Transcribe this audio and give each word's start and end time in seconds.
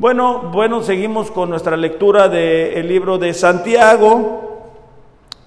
Bueno, 0.00 0.48
bueno, 0.50 0.82
seguimos 0.82 1.30
con 1.30 1.50
nuestra 1.50 1.76
lectura 1.76 2.30
del 2.30 2.88
libro 2.88 3.18
de 3.18 3.34
Santiago. 3.34 4.62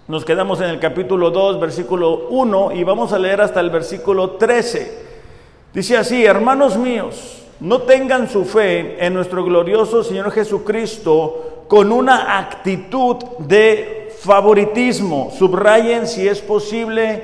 Nos 0.07 0.23
quedamos 0.23 0.61
en 0.61 0.69
el 0.69 0.79
capítulo 0.79 1.31
2, 1.31 1.59
versículo 1.59 2.27
1 2.29 2.73
y 2.73 2.83
vamos 2.83 3.13
a 3.13 3.17
leer 3.17 3.41
hasta 3.41 3.59
el 3.61 3.71
versículo 3.71 4.33
13. 4.33 5.05
Dice 5.73 5.97
así, 5.97 6.23
hermanos 6.23 6.77
míos, 6.77 7.47
no 7.61 7.81
tengan 7.81 8.29
su 8.29 8.45
fe 8.45 9.03
en 9.03 9.15
nuestro 9.15 9.43
glorioso 9.43 10.03
Señor 10.03 10.29
Jesucristo 10.29 11.65
con 11.67 11.91
una 11.91 12.37
actitud 12.37 13.15
de 13.39 14.13
favoritismo. 14.19 15.31
Subrayen 15.35 16.05
si 16.05 16.27
es 16.27 16.41
posible 16.41 17.23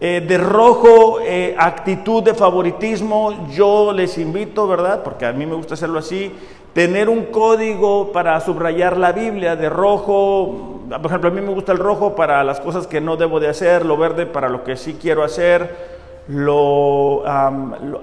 eh, 0.00 0.24
de 0.24 0.38
rojo, 0.38 1.18
eh, 1.20 1.56
actitud 1.58 2.22
de 2.22 2.32
favoritismo. 2.32 3.48
Yo 3.50 3.92
les 3.92 4.16
invito, 4.16 4.68
¿verdad? 4.68 5.02
Porque 5.02 5.26
a 5.26 5.32
mí 5.32 5.44
me 5.44 5.56
gusta 5.56 5.74
hacerlo 5.74 5.98
así. 5.98 6.32
Tener 6.78 7.08
un 7.08 7.24
código 7.24 8.12
para 8.12 8.38
subrayar 8.40 8.96
la 8.96 9.10
Biblia 9.10 9.56
de 9.56 9.68
rojo. 9.68 10.84
Por 10.88 11.06
ejemplo, 11.06 11.28
a 11.28 11.32
mí 11.32 11.40
me 11.40 11.52
gusta 11.52 11.72
el 11.72 11.78
rojo 11.78 12.14
para 12.14 12.44
las 12.44 12.60
cosas 12.60 12.86
que 12.86 13.00
no 13.00 13.16
debo 13.16 13.40
de 13.40 13.48
hacer, 13.48 13.84
lo 13.84 13.96
verde 13.96 14.26
para 14.26 14.48
lo 14.48 14.62
que 14.62 14.76
sí 14.76 14.96
quiero 15.00 15.24
hacer 15.24 15.98
lo, 16.28 17.24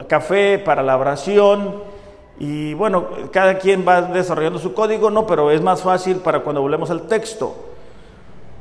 café 0.09 0.59
para 0.59 0.83
la 0.83 0.97
oración. 0.97 1.95
Y 2.37 2.73
bueno, 2.73 3.05
cada 3.31 3.59
quien 3.59 3.87
va 3.87 4.01
desarrollando 4.01 4.59
su 4.59 4.73
código, 4.73 5.09
¿no? 5.09 5.25
Pero 5.25 5.51
es 5.51 5.61
más 5.61 5.81
fácil 5.81 6.17
para 6.17 6.41
cuando 6.41 6.61
volvemos 6.61 6.89
al 6.89 7.03
texto. 7.03 7.55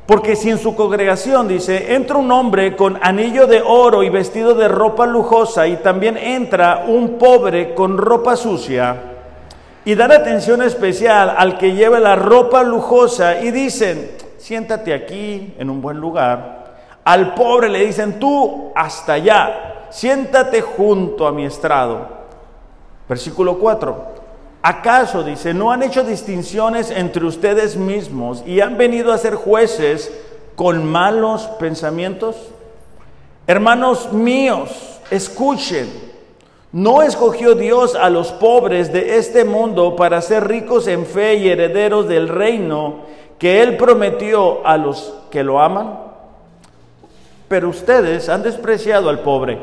Porque 0.06 0.36
si 0.36 0.48
en 0.48 0.58
su 0.58 0.76
congregación 0.76 1.48
dice, 1.48 1.92
entra 1.92 2.18
un 2.18 2.30
hombre 2.30 2.76
con 2.76 3.00
anillo 3.02 3.48
de 3.48 3.62
oro 3.66 4.04
y 4.04 4.10
vestido 4.10 4.54
de 4.54 4.68
ropa 4.68 5.06
lujosa 5.06 5.66
y 5.66 5.78
también 5.78 6.16
entra 6.16 6.84
un 6.86 7.18
pobre 7.18 7.74
con 7.74 7.98
ropa 7.98 8.36
sucia, 8.36 9.13
y 9.84 9.94
dan 9.94 10.12
atención 10.12 10.62
especial 10.62 11.34
al 11.36 11.58
que 11.58 11.74
lleva 11.74 12.00
la 12.00 12.16
ropa 12.16 12.62
lujosa 12.62 13.40
y 13.40 13.50
dicen, 13.50 14.10
siéntate 14.38 14.94
aquí 14.94 15.54
en 15.58 15.70
un 15.70 15.82
buen 15.82 15.98
lugar, 15.98 16.64
al 17.04 17.34
pobre 17.34 17.68
le 17.68 17.84
dicen, 17.84 18.18
tú 18.18 18.72
hasta 18.74 19.14
allá, 19.14 19.86
siéntate 19.90 20.62
junto 20.62 21.26
a 21.26 21.32
mi 21.32 21.44
estrado. 21.44 22.08
Versículo 23.08 23.58
4. 23.58 24.14
¿Acaso, 24.62 25.22
dice, 25.22 25.52
no 25.52 25.70
han 25.70 25.82
hecho 25.82 26.02
distinciones 26.04 26.90
entre 26.90 27.26
ustedes 27.26 27.76
mismos 27.76 28.42
y 28.46 28.60
han 28.60 28.78
venido 28.78 29.12
a 29.12 29.18
ser 29.18 29.34
jueces 29.34 30.10
con 30.56 30.86
malos 30.86 31.42
pensamientos? 31.58 32.36
Hermanos 33.46 34.10
míos, 34.10 35.00
escuchen, 35.10 36.13
¿no 36.74 37.02
escogió 37.02 37.54
Dios 37.54 37.94
a 37.94 38.10
los 38.10 38.32
pobres 38.32 38.92
de 38.92 39.16
este 39.16 39.44
mundo 39.44 39.94
para 39.94 40.20
ser 40.20 40.48
ricos 40.48 40.88
en 40.88 41.06
fe 41.06 41.36
y 41.36 41.48
herederos 41.48 42.08
del 42.08 42.28
reino 42.28 42.96
que 43.38 43.62
Él 43.62 43.76
prometió 43.76 44.66
a 44.66 44.76
los 44.76 45.14
que 45.30 45.44
lo 45.44 45.60
aman? 45.60 46.00
Pero 47.46 47.68
ustedes 47.68 48.28
han 48.28 48.42
despreciado 48.42 49.08
al 49.08 49.20
pobre. 49.20 49.60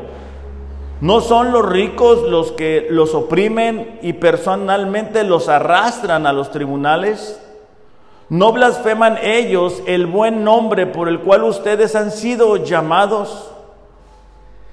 ¿No 1.02 1.20
son 1.20 1.52
los 1.52 1.68
ricos 1.68 2.22
los 2.30 2.50
que 2.52 2.86
los 2.88 3.14
oprimen 3.14 3.98
y 4.00 4.14
personalmente 4.14 5.22
los 5.22 5.50
arrastran 5.50 6.26
a 6.26 6.32
los 6.32 6.50
tribunales? 6.50 7.38
¿No 8.30 8.52
blasfeman 8.52 9.18
ellos 9.22 9.82
el 9.86 10.06
buen 10.06 10.44
nombre 10.44 10.86
por 10.86 11.10
el 11.10 11.20
cual 11.20 11.44
ustedes 11.44 11.94
han 11.94 12.10
sido 12.10 12.56
llamados? 12.56 13.50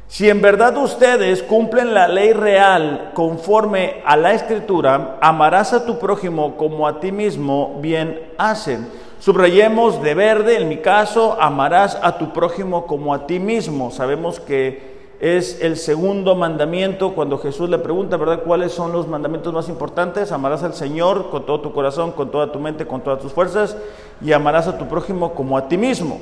Si 0.09 0.27
en 0.27 0.41
verdad 0.41 0.75
ustedes 0.75 1.43
cumplen 1.43 1.93
la 1.93 2.07
ley 2.07 2.33
real 2.33 3.11
conforme 3.13 4.01
a 4.03 4.17
la 4.17 4.33
escritura, 4.33 5.19
amarás 5.21 5.71
a 5.71 5.85
tu 5.85 5.99
prójimo 5.99 6.57
como 6.57 6.87
a 6.87 6.99
ti 6.99 7.11
mismo, 7.11 7.77
bien 7.79 8.19
hacen. 8.39 8.87
Subrayemos 9.19 10.01
de 10.01 10.15
verde, 10.15 10.57
en 10.57 10.67
mi 10.67 10.77
caso, 10.77 11.37
amarás 11.39 11.95
a 12.01 12.17
tu 12.17 12.33
prójimo 12.33 12.87
como 12.87 13.13
a 13.13 13.27
ti 13.27 13.39
mismo. 13.39 13.91
Sabemos 13.91 14.39
que 14.39 15.13
es 15.19 15.61
el 15.61 15.77
segundo 15.77 16.33
mandamiento 16.33 17.13
cuando 17.13 17.37
Jesús 17.37 17.69
le 17.69 17.77
pregunta, 17.77 18.17
¿verdad? 18.17 18.41
¿Cuáles 18.43 18.71
son 18.71 18.91
los 18.91 19.07
mandamientos 19.07 19.53
más 19.53 19.69
importantes? 19.69 20.31
Amarás 20.31 20.63
al 20.63 20.73
Señor 20.73 21.29
con 21.29 21.45
todo 21.45 21.61
tu 21.61 21.71
corazón, 21.71 22.13
con 22.13 22.31
toda 22.31 22.51
tu 22.51 22.59
mente, 22.59 22.87
con 22.87 23.01
todas 23.01 23.19
tus 23.19 23.31
fuerzas 23.31 23.77
y 24.21 24.31
amarás 24.31 24.67
a 24.67 24.75
tu 24.75 24.87
prójimo 24.87 25.35
como 25.35 25.55
a 25.55 25.67
ti 25.67 25.77
mismo. 25.77 26.19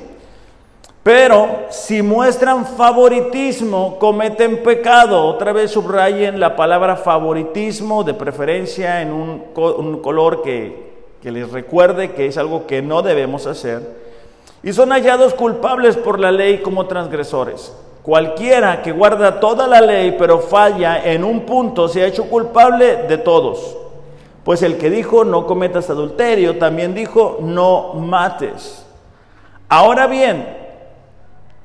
Pero 1.02 1.66
si 1.70 2.02
muestran 2.02 2.66
favoritismo, 2.66 3.98
cometen 3.98 4.62
pecado. 4.62 5.26
Otra 5.26 5.52
vez 5.52 5.70
subrayen 5.70 6.38
la 6.38 6.54
palabra 6.56 6.96
favoritismo, 6.96 8.04
de 8.04 8.14
preferencia 8.14 9.00
en 9.00 9.12
un, 9.12 9.44
un 9.54 10.02
color 10.02 10.42
que 10.42 10.88
que 11.22 11.32
les 11.32 11.50
recuerde 11.50 12.12
que 12.12 12.26
es 12.26 12.38
algo 12.38 12.66
que 12.66 12.82
no 12.82 13.02
debemos 13.02 13.46
hacer, 13.46 14.08
y 14.62 14.72
son 14.72 14.90
hallados 14.90 15.34
culpables 15.34 15.96
por 15.96 16.18
la 16.18 16.30
ley 16.30 16.58
como 16.58 16.86
transgresores. 16.86 17.74
Cualquiera 18.02 18.82
que 18.82 18.92
guarda 18.92 19.38
toda 19.38 19.66
la 19.66 19.80
ley 19.80 20.16
pero 20.18 20.38
falla 20.38 21.02
en 21.04 21.24
un 21.24 21.40
punto 21.40 21.88
se 21.88 22.02
ha 22.02 22.06
hecho 22.06 22.24
culpable 22.24 23.04
de 23.08 23.18
todos. 23.18 23.76
Pues 24.44 24.62
el 24.62 24.78
que 24.78 24.88
dijo 24.88 25.24
no 25.24 25.46
cometas 25.46 25.90
adulterio 25.90 26.56
también 26.56 26.94
dijo 26.94 27.38
no 27.40 27.94
mates. 27.94 28.86
Ahora 29.68 30.06
bien, 30.06 30.56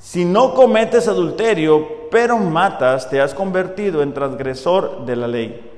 si 0.03 0.25
no 0.25 0.53
cometes 0.53 1.08
adulterio 1.08 2.09
pero 2.12 2.38
matas, 2.38 3.09
te 3.09 3.22
has 3.22 3.34
convertido 3.34 4.03
en 4.03 4.14
transgresor 4.14 5.06
de 5.06 5.16
la 5.16 5.28
ley. 5.28 5.72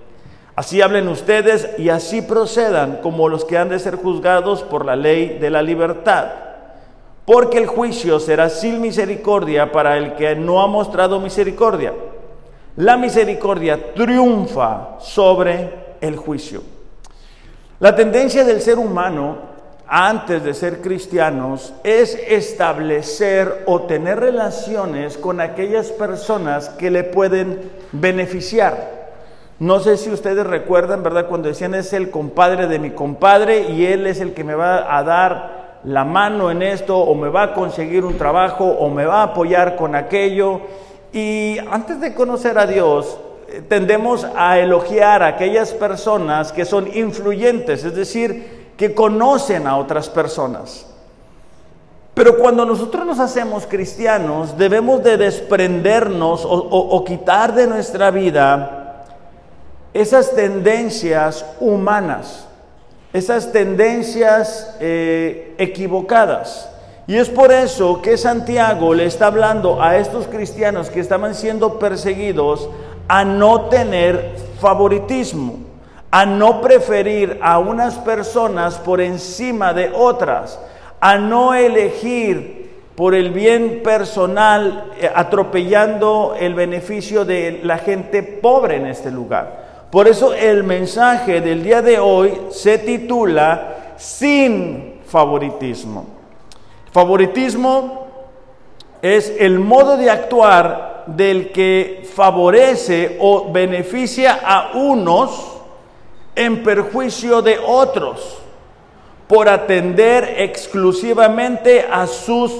Así 0.55 0.81
hablen 0.81 1.07
ustedes 1.07 1.69
y 1.77 1.89
así 1.89 2.23
procedan 2.23 3.01
como 3.03 3.29
los 3.29 3.45
que 3.45 3.55
han 3.59 3.69
de 3.69 3.77
ser 3.77 3.97
juzgados 3.97 4.63
por 4.63 4.83
la 4.83 4.95
ley 4.95 5.37
de 5.39 5.51
la 5.51 5.61
libertad. 5.61 6.25
Porque 7.23 7.59
el 7.59 7.67
juicio 7.67 8.19
será 8.19 8.49
sin 8.49 8.81
misericordia 8.81 9.71
para 9.71 9.95
el 9.95 10.15
que 10.15 10.35
no 10.35 10.59
ha 10.59 10.67
mostrado 10.67 11.19
misericordia. 11.19 11.93
La 12.77 12.97
misericordia 12.97 13.93
triunfa 13.93 14.97
sobre 14.99 15.97
el 16.01 16.17
juicio. 16.17 16.63
La 17.79 17.95
tendencia 17.95 18.43
del 18.43 18.59
ser 18.59 18.79
humano 18.79 19.54
antes 19.87 20.43
de 20.43 20.53
ser 20.53 20.81
cristianos 20.81 21.73
es 21.83 22.17
establecer 22.27 23.63
o 23.67 23.81
tener 23.81 24.19
relaciones 24.19 25.17
con 25.17 25.39
aquellas 25.39 25.91
personas 25.91 26.69
que 26.69 26.89
le 26.89 27.03
pueden 27.03 27.71
beneficiar. 27.91 29.05
No 29.59 29.79
sé 29.79 29.97
si 29.97 30.09
ustedes 30.09 30.45
recuerdan, 30.45 31.03
¿verdad? 31.03 31.27
Cuando 31.27 31.47
decían 31.47 31.75
es 31.75 31.93
el 31.93 32.09
compadre 32.09 32.67
de 32.67 32.79
mi 32.79 32.91
compadre 32.91 33.69
y 33.69 33.85
él 33.85 34.05
es 34.07 34.19
el 34.19 34.33
que 34.33 34.43
me 34.43 34.55
va 34.55 34.97
a 34.97 35.03
dar 35.03 35.79
la 35.85 36.03
mano 36.03 36.49
en 36.49 36.61
esto 36.61 36.97
o 36.97 37.13
me 37.15 37.29
va 37.29 37.43
a 37.43 37.53
conseguir 37.53 38.03
un 38.05 38.17
trabajo 38.17 38.65
o 38.65 38.89
me 38.89 39.05
va 39.05 39.21
a 39.21 39.23
apoyar 39.23 39.75
con 39.75 39.95
aquello. 39.95 40.61
Y 41.13 41.57
antes 41.71 42.01
de 42.01 42.13
conocer 42.13 42.57
a 42.57 42.65
Dios, 42.65 43.17
eh, 43.47 43.61
tendemos 43.67 44.27
a 44.35 44.59
elogiar 44.59 45.23
a 45.23 45.27
aquellas 45.27 45.71
personas 45.73 46.51
que 46.51 46.65
son 46.65 46.89
influyentes, 46.93 47.85
es 47.85 47.95
decir, 47.95 48.54
que 48.77 48.93
conocen 48.93 49.67
a 49.67 49.77
otras 49.77 50.09
personas. 50.09 50.85
Pero 52.13 52.37
cuando 52.37 52.65
nosotros 52.65 53.05
nos 53.05 53.19
hacemos 53.19 53.65
cristianos, 53.67 54.57
debemos 54.57 55.03
de 55.03 55.17
desprendernos 55.17 56.41
o, 56.45 57.03
quitar 57.05 57.53
de 57.53 57.67
nuestra 57.67 58.09
vida 58.09 59.03
esas 59.93 60.33
tendencias 60.33 61.45
humanas, 61.59 62.47
esas 63.11 63.51
tendencias 63.51 64.75
eh, 64.79 65.55
equivocadas. 65.57 66.69
Y 67.07 67.17
es 67.17 67.29
por 67.29 67.51
eso 67.51 68.01
que 68.01 68.17
Santiago 68.17 68.93
le 68.93 69.05
está 69.05 69.27
hablando 69.27 69.81
a 69.81 69.97
estos 69.97 70.25
cristianos 70.27 70.89
que 70.89 71.01
estaban 71.01 71.35
siendo 71.35 71.79
perseguidos 71.79 72.69
a 73.07 73.23
no 73.23 73.65
tener 73.65 74.35
favoritismo, 74.59 75.64
a 76.15 76.25
no 76.25 76.61
preferir 76.61 77.39
a 77.41 77.59
unas 77.59 77.95
personas 77.95 78.77
por 78.77 79.01
encima 79.01 79.73
de 79.73 79.91
otras, 79.93 80.57
a 81.01 81.17
no 81.17 81.53
elegir 81.53 82.71
por 82.95 83.13
el 83.13 83.31
bien 83.31 83.81
personal, 83.83 84.93
eh, 84.97 85.11
atropellando 85.13 86.33
el 86.39 86.53
beneficio 86.53 87.25
de 87.25 87.59
la 87.63 87.79
gente 87.79 88.23
pobre 88.23 88.77
en 88.77 88.85
este 88.85 89.11
lugar. 89.11 89.87
Por 89.91 90.07
eso 90.07 90.33
el 90.33 90.63
mensaje 90.63 91.41
del 91.41 91.61
día 91.61 91.81
de 91.81 91.99
hoy 91.99 92.43
se 92.49 92.77
titula 92.77 93.95
Sin 93.97 95.01
favoritismo. 95.05 96.05
Favoritismo 96.93 98.07
es 99.01 99.33
el 99.37 99.59
modo 99.59 99.97
de 99.97 100.09
actuar 100.09 101.03
del 101.07 101.51
que 101.51 102.07
favorece 102.15 103.17
o 103.19 103.51
beneficia 103.51 104.39
a 104.41 104.71
unos 104.75 105.54
en 106.35 106.63
perjuicio 106.63 107.41
de 107.41 107.57
otros 107.59 108.39
por 109.27 109.49
atender 109.49 110.35
exclusivamente 110.37 111.85
a 111.89 112.05
sus 112.05 112.51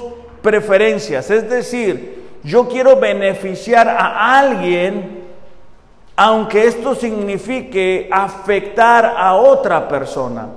preferencias. 0.42 1.30
Es 1.30 1.50
decir, 1.50 2.24
yo 2.44 2.68
quiero 2.68 2.96
beneficiar 2.96 3.88
a 3.88 4.40
alguien 4.40 5.26
aunque 6.16 6.66
esto 6.66 6.96
signifique 6.96 8.08
afectar 8.12 9.16
a 9.18 9.36
otra 9.36 9.88
persona. 9.88 10.48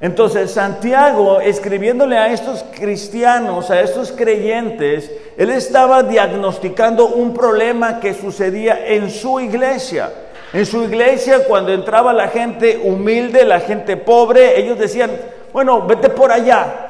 Entonces 0.00 0.50
Santiago, 0.50 1.40
escribiéndole 1.40 2.18
a 2.18 2.32
estos 2.32 2.64
cristianos, 2.74 3.70
a 3.70 3.80
estos 3.80 4.12
creyentes, 4.12 5.10
él 5.36 5.50
estaba 5.50 6.02
diagnosticando 6.02 7.06
un 7.06 7.34
problema 7.34 8.00
que 8.00 8.14
sucedía 8.14 8.86
en 8.86 9.10
su 9.10 9.40
iglesia. 9.40 10.10
En 10.52 10.66
su 10.66 10.82
iglesia, 10.82 11.44
cuando 11.48 11.72
entraba 11.72 12.12
la 12.12 12.28
gente 12.28 12.78
humilde, 12.82 13.44
la 13.44 13.60
gente 13.60 13.96
pobre, 13.96 14.60
ellos 14.60 14.78
decían, 14.78 15.10
bueno, 15.52 15.86
vete 15.86 16.10
por 16.10 16.30
allá. 16.30 16.88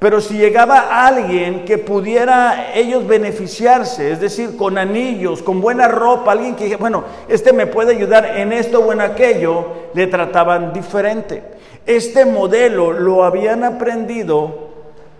Pero 0.00 0.20
si 0.20 0.36
llegaba 0.36 1.06
alguien 1.06 1.64
que 1.64 1.78
pudiera 1.78 2.72
ellos 2.74 3.06
beneficiarse, 3.06 4.12
es 4.12 4.20
decir, 4.20 4.56
con 4.56 4.78
anillos, 4.78 5.42
con 5.42 5.60
buena 5.60 5.88
ropa, 5.88 6.32
alguien 6.32 6.56
que, 6.56 6.76
bueno, 6.76 7.04
este 7.28 7.52
me 7.52 7.66
puede 7.66 7.94
ayudar 7.94 8.24
en 8.36 8.52
esto 8.52 8.80
o 8.80 8.92
en 8.92 9.00
aquello, 9.00 9.66
le 9.94 10.06
trataban 10.06 10.72
diferente. 10.72 11.42
Este 11.86 12.24
modelo 12.24 12.92
lo 12.92 13.24
habían 13.24 13.64
aprendido 13.64 14.68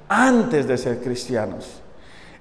antes 0.09 0.67
de 0.67 0.79
ser 0.79 1.01
cristianos. 1.01 1.81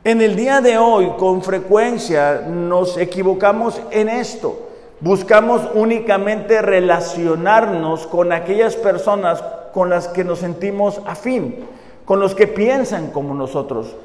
En 0.04 0.22
el 0.22 0.36
día 0.36 0.62
de 0.62 0.78
hoy, 0.78 1.12
con 1.18 1.42
frecuencia, 1.44 2.44
nos 2.48 2.98
equivocamos 2.98 3.82
en 3.92 4.10
esto. 4.10 4.67
Buscamos 5.00 5.62
únicamente 5.76 6.62
relacionarnos 6.62 8.08
con 8.08 8.32
aquellas 8.32 8.76
personas 8.76 9.44
con 9.72 9.92
las 9.92 10.08
que 10.08 10.24
nos 10.24 10.40
sentimos 10.40 11.02
afín, 11.06 11.68
con 12.04 12.20
los 12.20 12.34
que 12.34 12.48
piensan 12.48 13.12
como 13.12 13.36
nosotros. 13.36 13.96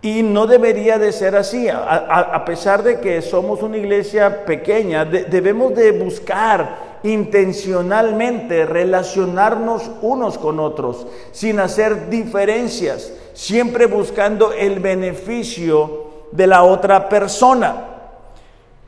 Y 0.00 0.22
no 0.22 0.46
debería 0.46 0.98
de 0.98 1.12
ser 1.12 1.36
así. 1.36 1.68
A, 1.68 2.44
pesar 2.46 2.82
de 2.82 3.00
que 3.00 3.20
somos 3.20 3.62
una 3.62 3.76
iglesia 3.76 4.46
pequeña, 4.46 5.04
debemos 5.04 5.74
de 5.74 5.92
buscar 5.92 6.88
intencionalmente 7.02 8.64
relacionarnos 8.64 9.90
unos 10.00 10.38
con 10.38 10.58
otros, 10.58 11.06
sin 11.32 11.60
hacer 11.60 12.08
diferencias, 12.08 13.12
siempre 13.34 13.86
buscando 13.86 14.52
el 14.52 14.80
beneficio 14.80 16.06
de 16.32 16.46
la 16.46 16.62
otra 16.62 17.08
persona. 17.10 17.97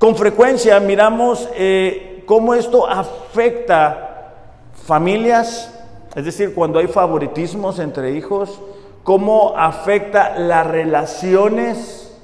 Con 0.01 0.17
frecuencia 0.17 0.81
miramos 0.81 1.47
eh, 1.55 2.25
cómo 2.25 2.55
esto 2.55 2.89
afecta 2.89 4.33
familias, 4.73 5.79
es 6.15 6.25
decir, 6.25 6.55
cuando 6.55 6.79
hay 6.79 6.87
favoritismos 6.87 7.79
entre 7.79 8.13
hijos, 8.13 8.63
cómo 9.03 9.53
afecta 9.59 10.39
las 10.39 10.67
relaciones, 10.67 12.17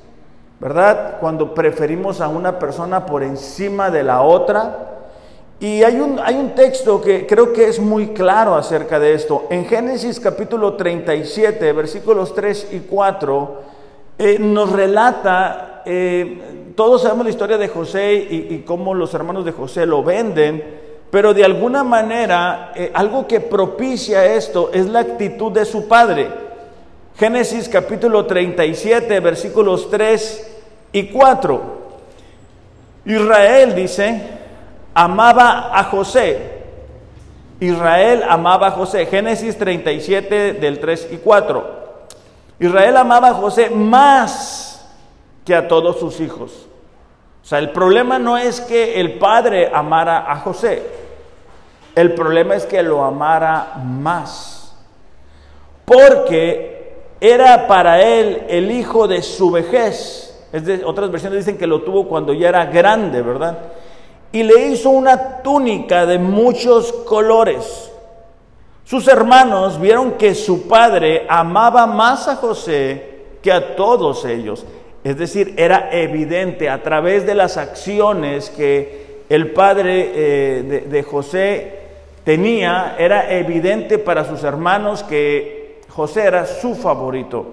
¿verdad? 0.58 1.18
Cuando 1.20 1.52
preferimos 1.52 2.22
a 2.22 2.28
una 2.28 2.58
persona 2.58 3.04
por 3.04 3.22
encima 3.22 3.90
de 3.90 4.04
la 4.04 4.22
otra. 4.22 5.10
Y 5.60 5.82
hay 5.82 6.00
un, 6.00 6.18
hay 6.18 6.36
un 6.36 6.54
texto 6.54 7.02
que 7.02 7.26
creo 7.26 7.52
que 7.52 7.68
es 7.68 7.78
muy 7.78 8.14
claro 8.14 8.54
acerca 8.54 8.98
de 8.98 9.12
esto. 9.12 9.48
En 9.50 9.66
Génesis 9.66 10.18
capítulo 10.18 10.76
37, 10.76 11.74
versículos 11.74 12.34
3 12.34 12.68
y 12.72 12.78
4, 12.88 13.60
eh, 14.18 14.38
nos 14.38 14.72
relata, 14.72 15.75
eh, 15.86 16.72
todos 16.74 17.02
sabemos 17.02 17.24
la 17.24 17.30
historia 17.30 17.56
de 17.56 17.68
José 17.68 18.14
y, 18.14 18.64
cómo 18.66 18.92
los 18.92 19.14
hermanos 19.14 19.44
de 19.44 19.52
José 19.52 19.86
lo 19.86 20.02
venden, 20.02 20.62
pero 21.10 21.32
de 21.32 21.44
alguna 21.44 21.84
manera 21.84 22.72
eh, 22.74 22.90
algo 22.92 23.26
que 23.26 23.40
propicia 23.40 24.26
esto 24.26 24.70
es 24.74 24.86
la 24.86 25.00
actitud 25.00 25.52
de 25.52 25.64
su 25.64 25.86
padre. 25.86 26.28
Génesis 27.16 27.68
capítulo 27.68 28.26
37, 28.26 29.20
versículos 29.20 29.88
3 29.88 30.58
y 30.92 31.04
4. 31.08 31.62
Israel 33.06 33.74
dice, 33.74 34.22
amaba 34.92 35.70
a 35.72 35.84
José. 35.84 36.56
Israel 37.60 38.24
amaba 38.28 38.66
a 38.66 38.70
José. 38.72 39.06
Génesis 39.06 39.56
37 39.56 40.54
del 40.54 40.80
3 40.80 41.08
y 41.12 41.16
4. 41.18 41.86
Israel 42.58 42.96
amaba 42.96 43.28
a 43.28 43.34
José 43.34 43.70
más 43.70 44.65
que 45.46 45.54
a 45.54 45.66
todos 45.66 45.98
sus 45.98 46.20
hijos. 46.20 46.66
O 47.42 47.46
sea, 47.46 47.58
el 47.58 47.70
problema 47.70 48.18
no 48.18 48.36
es 48.36 48.60
que 48.60 49.00
el 49.00 49.14
padre 49.14 49.70
amara 49.72 50.30
a 50.30 50.40
José. 50.40 50.82
El 51.94 52.12
problema 52.12 52.54
es 52.54 52.66
que 52.66 52.82
lo 52.82 53.02
amara 53.02 53.80
más. 53.82 54.76
Porque 55.86 56.96
era 57.20 57.66
para 57.66 58.02
él 58.02 58.42
el 58.48 58.70
hijo 58.70 59.08
de 59.08 59.22
su 59.22 59.50
vejez. 59.50 60.46
Es 60.52 60.64
otras 60.84 61.10
versiones 61.10 61.38
dicen 61.38 61.56
que 61.56 61.66
lo 61.66 61.80
tuvo 61.80 62.06
cuando 62.06 62.34
ya 62.34 62.50
era 62.50 62.66
grande, 62.66 63.22
¿verdad? 63.22 63.56
y 64.36 64.42
le 64.42 64.68
hizo 64.68 64.90
una 64.90 65.42
túnica 65.42 66.04
de 66.04 66.18
muchos 66.18 66.92
colores. 66.92 67.90
Sus 68.84 69.08
hermanos 69.08 69.80
vieron 69.80 70.12
que 70.12 70.34
su 70.34 70.68
padre 70.68 71.26
amaba 71.28 71.86
más 71.86 72.28
a 72.28 72.36
José 72.36 73.24
que 73.42 73.50
a 73.50 73.74
todos 73.74 74.26
ellos. 74.26 74.66
Es 75.06 75.16
decir, 75.16 75.54
era 75.56 75.90
evidente 75.92 76.68
a 76.68 76.82
través 76.82 77.24
de 77.24 77.36
las 77.36 77.58
acciones 77.58 78.50
que 78.50 79.22
el 79.28 79.52
padre 79.52 80.10
eh, 80.12 80.84
de, 80.84 81.02
José 81.04 81.74
tenía, 82.24 82.96
era 82.98 83.32
evidente 83.32 83.98
para 83.98 84.24
sus 84.24 84.42
hermanos 84.42 85.04
que 85.04 85.80
José 85.90 86.24
era 86.24 86.44
su 86.44 86.74
favorito. 86.74 87.46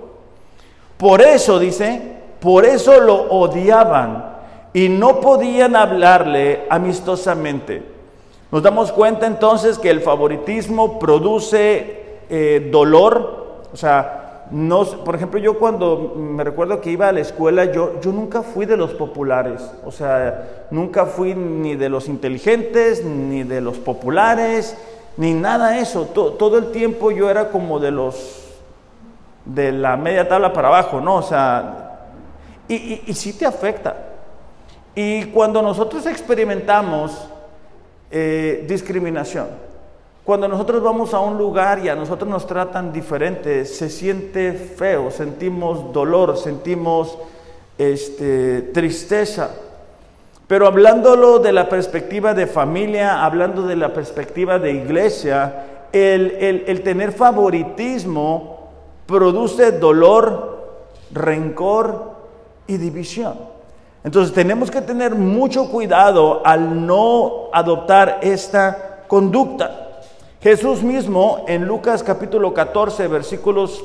Por 0.97 1.21
eso, 1.21 1.59
dice, 1.59 2.01
por 2.39 2.65
eso 2.65 2.99
lo 2.99 3.21
odiaban 3.29 4.33
y 4.73 4.89
no 4.89 5.21
podían 5.21 5.75
hablarle 5.75 6.61
amistosamente. 6.71 7.83
Nos 8.51 8.63
damos 8.63 8.91
cuenta 8.91 9.27
entonces 9.27 9.77
que 9.77 9.91
el 9.91 10.01
favoritismo 10.01 10.97
produce 10.97 12.17
eh, 12.31 12.67
dolor, 12.71 13.61
o 13.71 13.77
sea, 13.77 14.22
por 15.03 15.15
ejemplo, 15.15 15.39
yo 15.39 15.57
cuando 15.57 16.13
me 16.15 16.43
recuerdo 16.43 16.81
que 16.81 16.91
iba 16.91 17.07
a 17.07 17.11
la 17.11 17.21
escuela, 17.21 17.65
yo, 17.65 17.99
yo 18.01 18.11
nunca 18.11 18.43
fui 18.43 18.65
de 18.65 18.77
los 18.77 18.93
populares, 18.93 19.61
o 19.85 19.91
sea, 19.91 20.67
nunca 20.69 21.05
fui 21.05 21.33
ni 21.33 21.75
de 21.75 21.89
los 21.89 22.07
inteligentes, 22.07 23.03
ni 23.03 23.43
de 23.43 23.61
los 23.61 23.77
populares, 23.77 24.77
ni 25.17 25.33
nada 25.33 25.71
de 25.71 25.79
eso. 25.79 26.05
todo 26.05 26.57
el 26.57 26.71
tiempo 26.71 27.11
yo 27.11 27.29
era 27.29 27.49
como 27.49 27.79
de 27.79 27.91
los, 27.91 28.49
de 29.45 29.71
la 29.71 29.97
media 29.97 30.27
tabla 30.27 30.53
para 30.53 30.67
abajo, 30.67 31.01
¿no? 31.01 31.15
O 31.15 31.23
sea, 31.23 32.09
y, 32.67 32.75
y, 32.75 33.03
y 33.07 33.13
sí 33.13 33.33
te 33.33 33.45
afecta. 33.45 33.95
Y 34.95 35.25
cuando 35.25 35.61
nosotros 35.61 36.05
experimentamos 36.05 37.27
eh, 38.11 38.63
discriminación, 38.67 39.47
cuando 40.23 40.47
nosotros 40.47 40.81
vamos 40.81 41.13
a 41.13 41.19
un 41.19 41.37
lugar 41.37 41.79
y 41.83 41.89
a 41.89 41.95
nosotros 41.95 42.29
nos 42.29 42.47
tratan 42.47 42.93
diferente, 42.93 43.65
se 43.65 43.89
siente 43.89 44.53
feo, 44.53 45.11
sentimos 45.11 45.91
dolor, 45.91 46.37
sentimos 46.37 47.17
este, 47.77 48.61
tristeza. 48.73 49.49
Pero 50.47 50.65
hablándolo 50.65 51.39
de 51.39 51.51
la 51.51 51.67
perspectiva 51.67 52.33
de 52.33 52.47
familia, 52.47 53.25
hablando 53.25 53.63
de 53.63 53.75
la 53.75 53.93
perspectiva 53.93 54.59
de 54.59 54.71
iglesia, 54.71 55.65
el, 55.91 56.63
el 56.67 56.81
tener 56.83 57.11
favoritismo 57.11 58.69
produce 59.05 59.73
dolor, 59.73 60.85
rencor 61.11 62.13
y 62.65 62.77
división. 62.77 63.37
Entonces 64.05 64.33
tenemos 64.33 64.71
que 64.71 64.81
tener 64.81 65.15
mucho 65.15 65.69
cuidado 65.69 66.41
al 66.45 66.85
no 66.85 67.49
adoptar 67.51 68.19
esta 68.21 69.03
conducta. 69.07 69.82
Jesús 70.43 70.83
mismo 70.83 71.45
en 71.47 71.65
Lucas 71.65 72.03
capítulo 72.03 72.53
14 72.53 73.07
versículos 73.07 73.81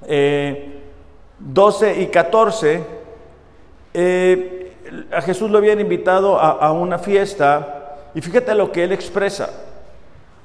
12 0.00 0.08
eh, 0.08 2.02
y 2.02 2.06
14, 2.08 2.84
eh, 3.94 4.72
a 5.12 5.22
Jesús 5.22 5.48
lo 5.48 5.58
habían 5.58 5.78
invitado 5.78 6.36
a, 6.36 6.50
a 6.50 6.72
una 6.72 6.98
fiesta 6.98 7.96
y 8.12 8.20
fíjate 8.20 8.56
lo 8.56 8.72
que 8.72 8.82
él 8.82 8.90
expresa. 8.90 9.48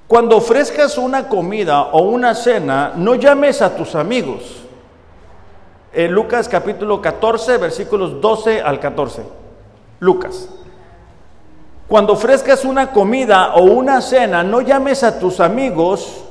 Cuando 0.07 0.37
ofrezcas 0.37 0.99
una 0.99 1.27
comida 1.27 1.81
o 1.81 2.03
una 2.03 2.35
cena, 2.35 2.93
no 2.95 3.15
llames 3.15 3.63
a 3.63 3.75
tus 3.75 3.95
amigos 3.95 4.61
en 5.93 6.11
Lucas 6.11 6.47
capítulo 6.47 7.01
14, 7.01 7.57
versículos 7.57 8.21
12 8.21 8.61
al 8.61 8.79
14. 8.79 9.23
Lucas. 9.99 10.47
Cuando 11.91 12.13
ofrezcas 12.13 12.63
una 12.63 12.93
comida 12.93 13.53
o 13.53 13.63
una 13.63 13.99
cena, 13.99 14.43
no 14.43 14.61
llames 14.61 15.03
a 15.03 15.19
tus 15.19 15.41
amigos, 15.41 16.23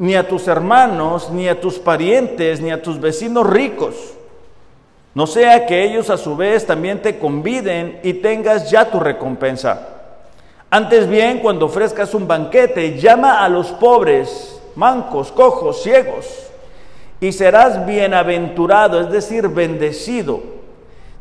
ni 0.00 0.16
a 0.16 0.26
tus 0.26 0.48
hermanos, 0.48 1.30
ni 1.30 1.48
a 1.48 1.60
tus 1.60 1.78
parientes, 1.78 2.60
ni 2.60 2.72
a 2.72 2.82
tus 2.82 3.00
vecinos 3.00 3.48
ricos. 3.48 3.94
No 5.14 5.28
sea 5.28 5.64
que 5.64 5.84
ellos 5.84 6.10
a 6.10 6.16
su 6.16 6.34
vez 6.36 6.66
también 6.66 7.02
te 7.02 7.20
conviden 7.20 8.00
y 8.02 8.14
tengas 8.14 8.68
ya 8.68 8.90
tu 8.90 8.98
recompensa. 8.98 9.90
Antes 10.70 11.08
bien, 11.08 11.38
cuando 11.38 11.66
ofrezcas 11.66 12.12
un 12.12 12.26
banquete, 12.26 12.98
llama 12.98 13.44
a 13.44 13.48
los 13.48 13.68
pobres, 13.68 14.60
mancos, 14.74 15.30
cojos, 15.30 15.84
ciegos 15.84 16.26
y 17.20 17.30
serás 17.30 17.86
bienaventurado, 17.86 19.00
es 19.00 19.10
decir, 19.12 19.46
bendecido. 19.46 20.40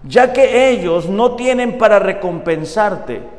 ya 0.01 0.34
que 0.34 0.72
ellos 0.72 1.08
no 1.08 1.36
tienen 1.36 1.77
para 1.77 2.00
recompensarte, 2.00 3.35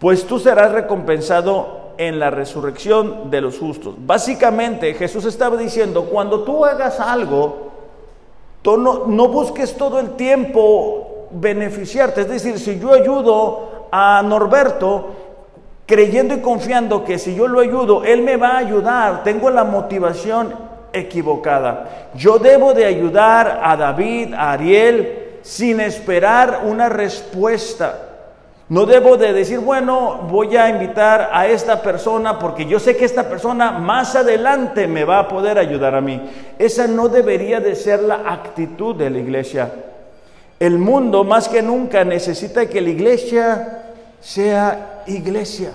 pues 0.00 0.26
tú 0.26 0.38
serás 0.38 0.72
recompensado 0.72 1.92
en 1.98 2.18
la 2.18 2.30
resurrección 2.30 3.30
de 3.30 3.42
los 3.42 3.58
justos. 3.58 3.94
Básicamente 3.98 4.94
Jesús 4.94 5.26
estaba 5.26 5.58
diciendo, 5.58 6.06
cuando 6.06 6.40
tú 6.40 6.64
hagas 6.64 6.98
algo, 6.98 7.68
tú 8.62 8.78
no, 8.78 9.28
busques 9.28 9.76
todo 9.76 10.00
el 10.00 10.12
tiempo 10.16 11.28
beneficiarte. 11.30 12.22
Es 12.22 12.28
decir, 12.30 12.58
si 12.58 12.80
yo 12.80 12.94
ayudo 12.94 13.88
a 13.92 14.22
Norberto, 14.24 15.10
creyendo 15.84 16.34
y 16.34 16.40
confiando 16.40 17.04
que 17.04 17.18
si 17.18 17.34
yo 17.34 17.46
lo 17.46 17.60
ayudo, 17.60 18.02
Él 18.02 18.22
me 18.22 18.38
va 18.38 18.52
a 18.52 18.58
ayudar, 18.58 19.22
tengo 19.22 19.50
la 19.50 19.64
motivación 19.64 20.54
equivocada. 20.94 22.10
Yo 22.14 22.38
debo 22.38 22.72
de 22.72 22.86
ayudar 22.86 23.60
a 23.62 23.76
David, 23.76 24.32
a 24.32 24.52
Ariel, 24.52 25.40
sin 25.42 25.80
esperar 25.80 26.62
una 26.64 26.88
respuesta. 26.88 28.09
No 28.70 28.86
debo 28.86 29.16
de 29.16 29.32
decir, 29.32 29.58
bueno, 29.58 30.28
voy 30.30 30.56
a 30.56 30.68
invitar 30.68 31.30
a 31.32 31.48
esta 31.48 31.82
persona 31.82 32.38
porque 32.38 32.66
yo 32.66 32.78
sé 32.78 32.96
que 32.96 33.04
esta 33.04 33.28
persona 33.28 33.72
más 33.72 34.14
adelante 34.14 34.86
me 34.86 35.04
va 35.04 35.18
a 35.18 35.28
poder 35.28 35.58
ayudar 35.58 35.96
a 35.96 36.00
mí. 36.00 36.22
Esa 36.56 36.86
no 36.86 37.08
debería 37.08 37.58
de 37.58 37.74
ser 37.74 38.00
la 38.00 38.22
actitud 38.26 38.94
de 38.94 39.10
la 39.10 39.18
iglesia. 39.18 39.72
El 40.60 40.78
mundo 40.78 41.24
más 41.24 41.48
que 41.48 41.62
nunca 41.62 42.04
necesita 42.04 42.66
que 42.66 42.80
la 42.80 42.90
iglesia 42.90 43.82
sea 44.20 45.02
iglesia. 45.08 45.72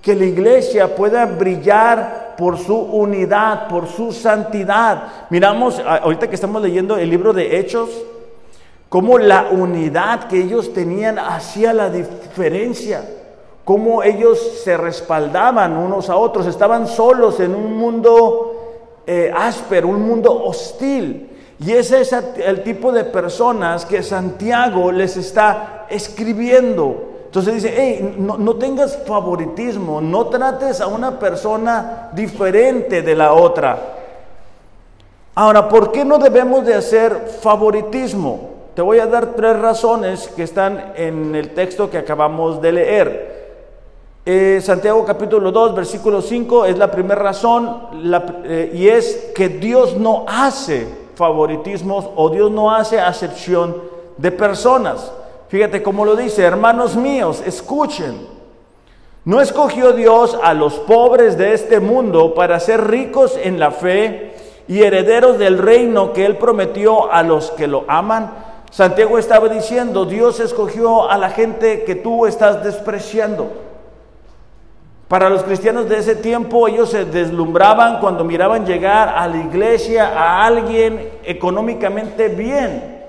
Que 0.00 0.14
la 0.14 0.24
iglesia 0.24 0.94
pueda 0.94 1.26
brillar 1.26 2.36
por 2.38 2.56
su 2.56 2.76
unidad, 2.76 3.66
por 3.66 3.88
su 3.88 4.12
santidad. 4.12 5.26
Miramos, 5.28 5.82
ahorita 5.84 6.28
que 6.28 6.36
estamos 6.36 6.62
leyendo 6.62 6.96
el 6.96 7.10
libro 7.10 7.32
de 7.32 7.58
Hechos, 7.58 7.90
cómo 8.92 9.16
la 9.16 9.48
unidad 9.50 10.24
que 10.24 10.38
ellos 10.38 10.74
tenían 10.74 11.18
hacía 11.18 11.72
la 11.72 11.88
diferencia, 11.88 13.02
cómo 13.64 14.02
ellos 14.02 14.38
se 14.62 14.76
respaldaban 14.76 15.78
unos 15.78 16.10
a 16.10 16.16
otros, 16.16 16.44
estaban 16.46 16.86
solos 16.86 17.40
en 17.40 17.54
un 17.54 17.74
mundo 17.78 19.00
eh, 19.06 19.32
áspero, 19.34 19.88
un 19.88 20.06
mundo 20.06 20.44
hostil. 20.44 21.30
Y 21.58 21.72
ese 21.72 22.02
es 22.02 22.12
el 22.12 22.62
tipo 22.64 22.92
de 22.92 23.04
personas 23.04 23.86
que 23.86 24.02
Santiago 24.02 24.92
les 24.92 25.16
está 25.16 25.86
escribiendo. 25.88 27.12
Entonces 27.24 27.54
dice, 27.54 27.74
hey, 27.74 28.16
no, 28.18 28.36
no, 28.36 28.56
tengas 28.56 28.98
favoritismo, 29.06 30.02
no 30.02 30.26
trates 30.26 30.82
a 30.82 30.88
una 30.88 31.18
persona 31.18 32.10
diferente 32.12 33.00
de 33.00 33.14
la 33.14 33.32
otra. 33.32 33.78
Ahora, 35.34 35.66
¿por 35.66 35.90
qué 35.92 36.04
no 36.04 36.18
debemos 36.18 36.66
de 36.66 36.74
hacer 36.74 37.38
favoritismo? 37.40 38.51
Te 38.74 38.80
voy 38.80 39.00
a 39.00 39.06
dar 39.06 39.34
tres 39.36 39.58
razones 39.58 40.28
que 40.28 40.44
están 40.44 40.94
en 40.96 41.34
el 41.34 41.50
texto 41.50 41.90
que 41.90 41.98
acabamos 41.98 42.62
de 42.62 42.72
leer. 42.72 43.42
Eh, 44.24 44.60
Santiago 44.62 45.04
capítulo 45.04 45.52
2, 45.52 45.74
versículo 45.74 46.22
5 46.22 46.64
es 46.64 46.78
la 46.78 46.90
primera 46.90 47.20
razón 47.20 47.88
eh, 48.44 48.70
y 48.72 48.88
es 48.88 49.32
que 49.34 49.50
Dios 49.50 49.98
no 49.98 50.24
hace 50.26 50.88
favoritismos 51.16 52.08
o 52.16 52.30
Dios 52.30 52.50
no 52.50 52.74
hace 52.74 52.98
acepción 52.98 53.76
de 54.16 54.30
personas. 54.30 55.12
Fíjate 55.48 55.82
cómo 55.82 56.06
lo 56.06 56.16
dice, 56.16 56.42
hermanos 56.42 56.96
míos, 56.96 57.42
escuchen. 57.44 58.26
No 59.26 59.42
escogió 59.42 59.92
Dios 59.92 60.38
a 60.42 60.54
los 60.54 60.76
pobres 60.78 61.36
de 61.36 61.52
este 61.52 61.78
mundo 61.78 62.32
para 62.32 62.58
ser 62.58 62.88
ricos 62.88 63.36
en 63.36 63.60
la 63.60 63.70
fe 63.70 64.32
y 64.66 64.82
herederos 64.82 65.38
del 65.38 65.58
reino 65.58 66.14
que 66.14 66.24
Él 66.24 66.38
prometió 66.38 67.12
a 67.12 67.22
los 67.22 67.50
que 67.50 67.66
lo 67.66 67.84
aman. 67.86 68.51
Santiago 68.72 69.18
estaba 69.18 69.50
diciendo, 69.50 70.06
Dios 70.06 70.40
escogió 70.40 71.10
a 71.10 71.18
la 71.18 71.28
gente 71.28 71.84
que 71.84 71.94
tú 71.94 72.24
estás 72.24 72.64
despreciando. 72.64 73.52
Para 75.08 75.28
los 75.28 75.42
cristianos 75.42 75.90
de 75.90 75.98
ese 75.98 76.16
tiempo, 76.16 76.66
ellos 76.66 76.88
se 76.88 77.04
deslumbraban 77.04 78.00
cuando 78.00 78.24
miraban 78.24 78.64
llegar 78.64 79.10
a 79.10 79.28
la 79.28 79.36
iglesia 79.36 80.08
a 80.08 80.46
alguien 80.46 81.10
económicamente 81.22 82.28
bien. 82.28 83.02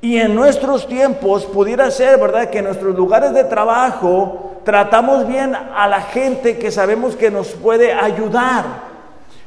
Y 0.00 0.18
en 0.18 0.34
nuestros 0.34 0.88
tiempos 0.88 1.44
pudiera 1.46 1.88
ser, 1.92 2.18
¿verdad?, 2.18 2.50
que 2.50 2.58
en 2.58 2.64
nuestros 2.64 2.96
lugares 2.96 3.32
de 3.32 3.44
trabajo 3.44 4.56
tratamos 4.64 5.28
bien 5.28 5.54
a 5.54 5.86
la 5.86 6.00
gente 6.00 6.58
que 6.58 6.72
sabemos 6.72 7.14
que 7.14 7.30
nos 7.30 7.50
puede 7.50 7.92
ayudar. 7.92 8.85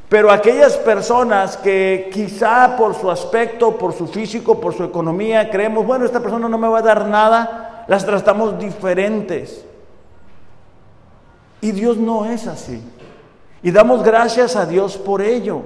Pero 0.09 0.31
aquellas 0.31 0.75
personas 0.77 1.55
que 1.55 2.09
quizá 2.11 2.75
por 2.75 2.95
su 2.95 3.11
aspecto, 3.11 3.77
por 3.77 3.93
su 3.93 4.07
físico, 4.07 4.59
por 4.59 4.73
su 4.73 4.83
economía, 4.83 5.51
creemos, 5.51 5.85
bueno, 5.85 6.03
esta 6.03 6.19
persona 6.19 6.49
no 6.49 6.57
me 6.57 6.67
va 6.67 6.79
a 6.79 6.81
dar 6.81 7.07
nada, 7.07 7.85
las 7.87 8.03
tratamos 8.03 8.57
diferentes. 8.57 9.63
Y 11.61 11.71
Dios 11.71 11.97
no 11.97 12.25
es 12.25 12.47
así. 12.47 12.81
Y 13.61 13.69
damos 13.69 14.03
gracias 14.03 14.55
a 14.55 14.65
Dios 14.65 14.97
por 14.97 15.21
ello. 15.21 15.61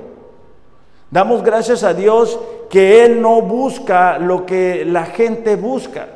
Damos 1.10 1.42
gracias 1.42 1.84
a 1.84 1.94
Dios 1.94 2.38
que 2.70 3.06
Él 3.06 3.22
no 3.22 3.42
busca 3.42 4.18
lo 4.18 4.46
que 4.46 4.84
la 4.84 5.06
gente 5.06 5.56
busca. 5.56 6.08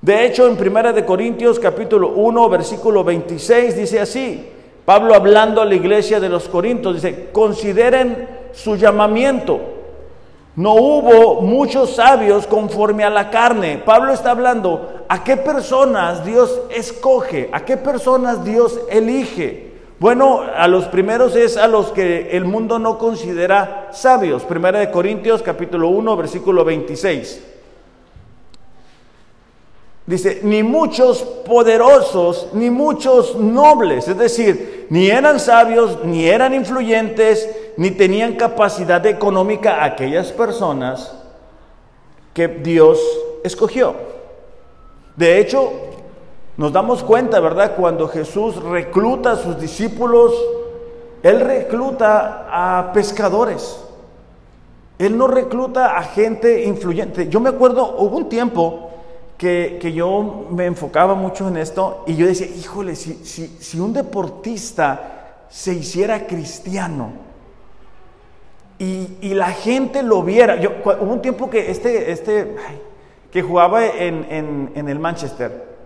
De 0.00 0.24
hecho, 0.24 0.48
en 0.48 0.56
Primera 0.56 0.92
de 0.92 1.04
Corintios 1.04 1.60
capítulo 1.60 2.08
1, 2.14 2.48
versículo 2.48 3.04
26 3.04 3.76
dice 3.76 4.00
así: 4.00 4.55
Pablo 4.86 5.16
hablando 5.16 5.60
a 5.60 5.64
la 5.64 5.74
iglesia 5.74 6.20
de 6.20 6.28
los 6.28 6.48
Corintios, 6.48 6.94
dice, 6.94 7.28
consideren 7.32 8.28
su 8.52 8.76
llamamiento. 8.76 9.60
No 10.54 10.74
hubo 10.74 11.42
muchos 11.42 11.96
sabios 11.96 12.46
conforme 12.46 13.02
a 13.02 13.10
la 13.10 13.28
carne. 13.28 13.82
Pablo 13.84 14.12
está 14.12 14.30
hablando 14.30 15.04
a 15.08 15.24
qué 15.24 15.36
personas 15.36 16.24
Dios 16.24 16.62
escoge, 16.70 17.50
a 17.52 17.64
qué 17.64 17.76
personas 17.76 18.44
Dios 18.44 18.80
elige. 18.88 19.72
Bueno, 19.98 20.42
a 20.56 20.68
los 20.68 20.84
primeros 20.86 21.34
es 21.34 21.56
a 21.56 21.66
los 21.66 21.90
que 21.90 22.36
el 22.36 22.44
mundo 22.44 22.78
no 22.78 22.96
considera 22.96 23.88
sabios. 23.90 24.44
Primera 24.44 24.78
de 24.78 24.92
Corintios 24.92 25.42
capítulo 25.42 25.88
1 25.88 26.16
versículo 26.16 26.64
26. 26.64 27.55
Dice, 30.06 30.40
ni 30.44 30.62
muchos 30.62 31.22
poderosos, 31.22 32.50
ni 32.52 32.70
muchos 32.70 33.34
nobles, 33.34 34.06
es 34.06 34.16
decir, 34.16 34.86
ni 34.88 35.10
eran 35.10 35.40
sabios, 35.40 36.04
ni 36.04 36.28
eran 36.28 36.54
influyentes, 36.54 37.48
ni 37.76 37.90
tenían 37.90 38.36
capacidad 38.36 39.04
económica 39.04 39.82
aquellas 39.82 40.30
personas 40.30 41.12
que 42.32 42.46
Dios 42.46 43.00
escogió. 43.42 43.94
De 45.16 45.40
hecho, 45.40 45.72
nos 46.56 46.72
damos 46.72 47.02
cuenta, 47.02 47.40
¿verdad? 47.40 47.74
Cuando 47.74 48.06
Jesús 48.06 48.62
recluta 48.62 49.32
a 49.32 49.36
sus 49.36 49.58
discípulos, 49.58 50.32
Él 51.24 51.40
recluta 51.40 52.46
a 52.48 52.92
pescadores. 52.92 53.80
Él 54.98 55.18
no 55.18 55.26
recluta 55.26 55.96
a 55.96 56.02
gente 56.04 56.64
influyente. 56.64 57.28
Yo 57.28 57.40
me 57.40 57.48
acuerdo, 57.48 57.96
hubo 57.98 58.16
un 58.16 58.28
tiempo 58.28 58.85
que, 59.36 59.92
yo 59.94 60.46
me 60.50 60.66
enfocaba 60.66 61.14
mucho 61.14 61.48
en 61.48 61.58
esto 61.58 62.04
y 62.06 62.16
yo 62.16 62.26
decía, 62.26 62.46
híjole, 62.46 62.96
si, 62.96 63.14
si, 63.24 63.78
un 63.78 63.92
deportista 63.92 65.44
se 65.48 65.74
hiciera 65.74 66.26
cristiano 66.26 67.10
y, 68.78 69.34
la 69.34 69.50
gente 69.50 70.02
lo 70.02 70.22
viera, 70.22 70.56
yo, 70.56 70.70
hubo 70.84 71.12
un 71.12 71.20
tiempo 71.20 71.50
que 71.50 71.70
este, 71.70 72.10
este, 72.10 72.56
que 73.30 73.42
jugaba 73.42 73.84
en, 73.84 74.70
en, 74.74 74.88
el 74.88 74.98
Manchester, 74.98 75.76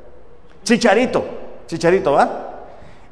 Chicharito, 0.62 1.24
Chicharito, 1.66 2.12
¿va? 2.12 2.66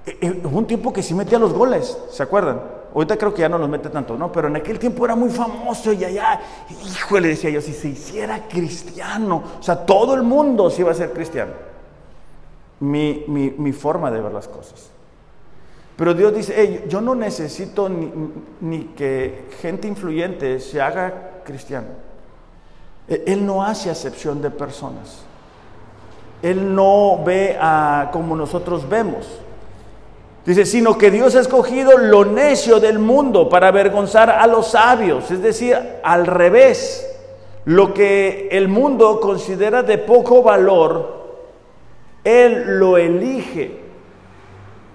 E, 0.06 0.18
e, 0.20 0.30
hubo 0.46 0.58
un 0.58 0.66
tiempo 0.66 0.92
que 0.92 1.02
sí 1.02 1.14
metía 1.14 1.38
los 1.38 1.52
goles, 1.52 1.98
¿se 2.10 2.22
acuerdan? 2.22 2.77
Ahorita 2.98 3.16
creo 3.16 3.32
que 3.32 3.42
ya 3.42 3.48
no 3.48 3.58
los 3.58 3.68
mete 3.68 3.90
tanto, 3.90 4.16
¿no? 4.16 4.32
Pero 4.32 4.48
en 4.48 4.56
aquel 4.56 4.76
tiempo 4.76 5.04
era 5.04 5.14
muy 5.14 5.30
famoso 5.30 5.92
y 5.92 6.04
allá, 6.04 6.40
híjole, 6.84 7.28
decía 7.28 7.48
yo, 7.48 7.60
si 7.60 7.72
se 7.72 7.90
hiciera 7.90 8.48
cristiano, 8.48 9.40
o 9.60 9.62
sea, 9.62 9.86
todo 9.86 10.14
el 10.14 10.24
mundo 10.24 10.68
se 10.68 10.80
iba 10.80 10.90
a 10.90 10.94
ser 10.94 11.12
cristiano. 11.12 11.52
Mi, 12.80 13.24
mi, 13.28 13.72
forma 13.72 14.10
de 14.10 14.20
ver 14.20 14.32
las 14.32 14.48
cosas. 14.48 14.90
Pero 15.94 16.12
Dios 16.12 16.34
dice, 16.34 16.86
yo 16.88 17.00
no 17.00 17.14
necesito 17.14 17.88
ni, 17.88 18.10
ni, 18.60 18.84
que 18.86 19.46
gente 19.60 19.86
influyente 19.86 20.58
se 20.58 20.80
haga 20.80 21.42
cristiano. 21.44 21.86
E, 23.06 23.22
él 23.28 23.46
no 23.46 23.62
hace 23.62 23.90
acepción 23.90 24.42
de 24.42 24.50
personas. 24.50 25.22
Él 26.42 26.74
no 26.74 27.22
ve 27.24 27.56
a 27.60 28.10
como 28.12 28.34
nosotros 28.34 28.88
vemos. 28.88 29.40
Dice, 30.48 30.64
sino 30.64 30.96
que 30.96 31.10
Dios 31.10 31.36
ha 31.36 31.40
escogido 31.40 31.98
lo 31.98 32.24
necio 32.24 32.80
del 32.80 32.98
mundo 32.98 33.50
para 33.50 33.68
avergonzar 33.68 34.30
a 34.30 34.46
los 34.46 34.68
sabios, 34.68 35.30
es 35.30 35.42
decir, 35.42 35.76
al 36.02 36.26
revés, 36.26 37.06
lo 37.66 37.92
que 37.92 38.48
el 38.50 38.66
mundo 38.66 39.20
considera 39.20 39.82
de 39.82 39.98
poco 39.98 40.42
valor, 40.42 41.36
Él 42.24 42.78
lo 42.78 42.96
elige 42.96 43.78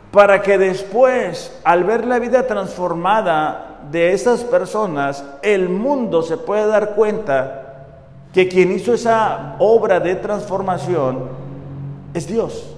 para 0.10 0.42
que 0.42 0.58
después, 0.58 1.56
al 1.64 1.84
ver 1.84 2.08
la 2.08 2.18
vida 2.18 2.48
transformada 2.48 3.82
de 3.92 4.12
esas 4.12 4.44
personas, 4.44 5.24
el 5.44 5.70
mundo 5.70 6.24
se 6.24 6.38
pueda 6.38 6.66
dar 6.66 6.96
cuenta 6.96 7.92
que 8.34 8.48
quien 8.48 8.72
hizo 8.72 8.96
esa 8.96 9.56
obra 9.60 10.00
de 10.00 10.16
transformación 10.16 11.30
es 12.16 12.26
Dios. 12.26 12.73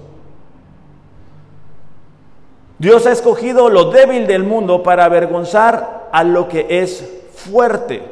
Dios 2.78 3.06
ha 3.06 3.12
escogido 3.12 3.70
lo 3.70 3.92
débil 3.92 4.28
del 4.28 4.44
mundo 4.44 4.84
para 4.84 5.06
avergonzar 5.06 6.10
a 6.12 6.24
lo 6.24 6.48
que 6.48 6.68
es 6.70 7.24
fuerte. 7.34 8.04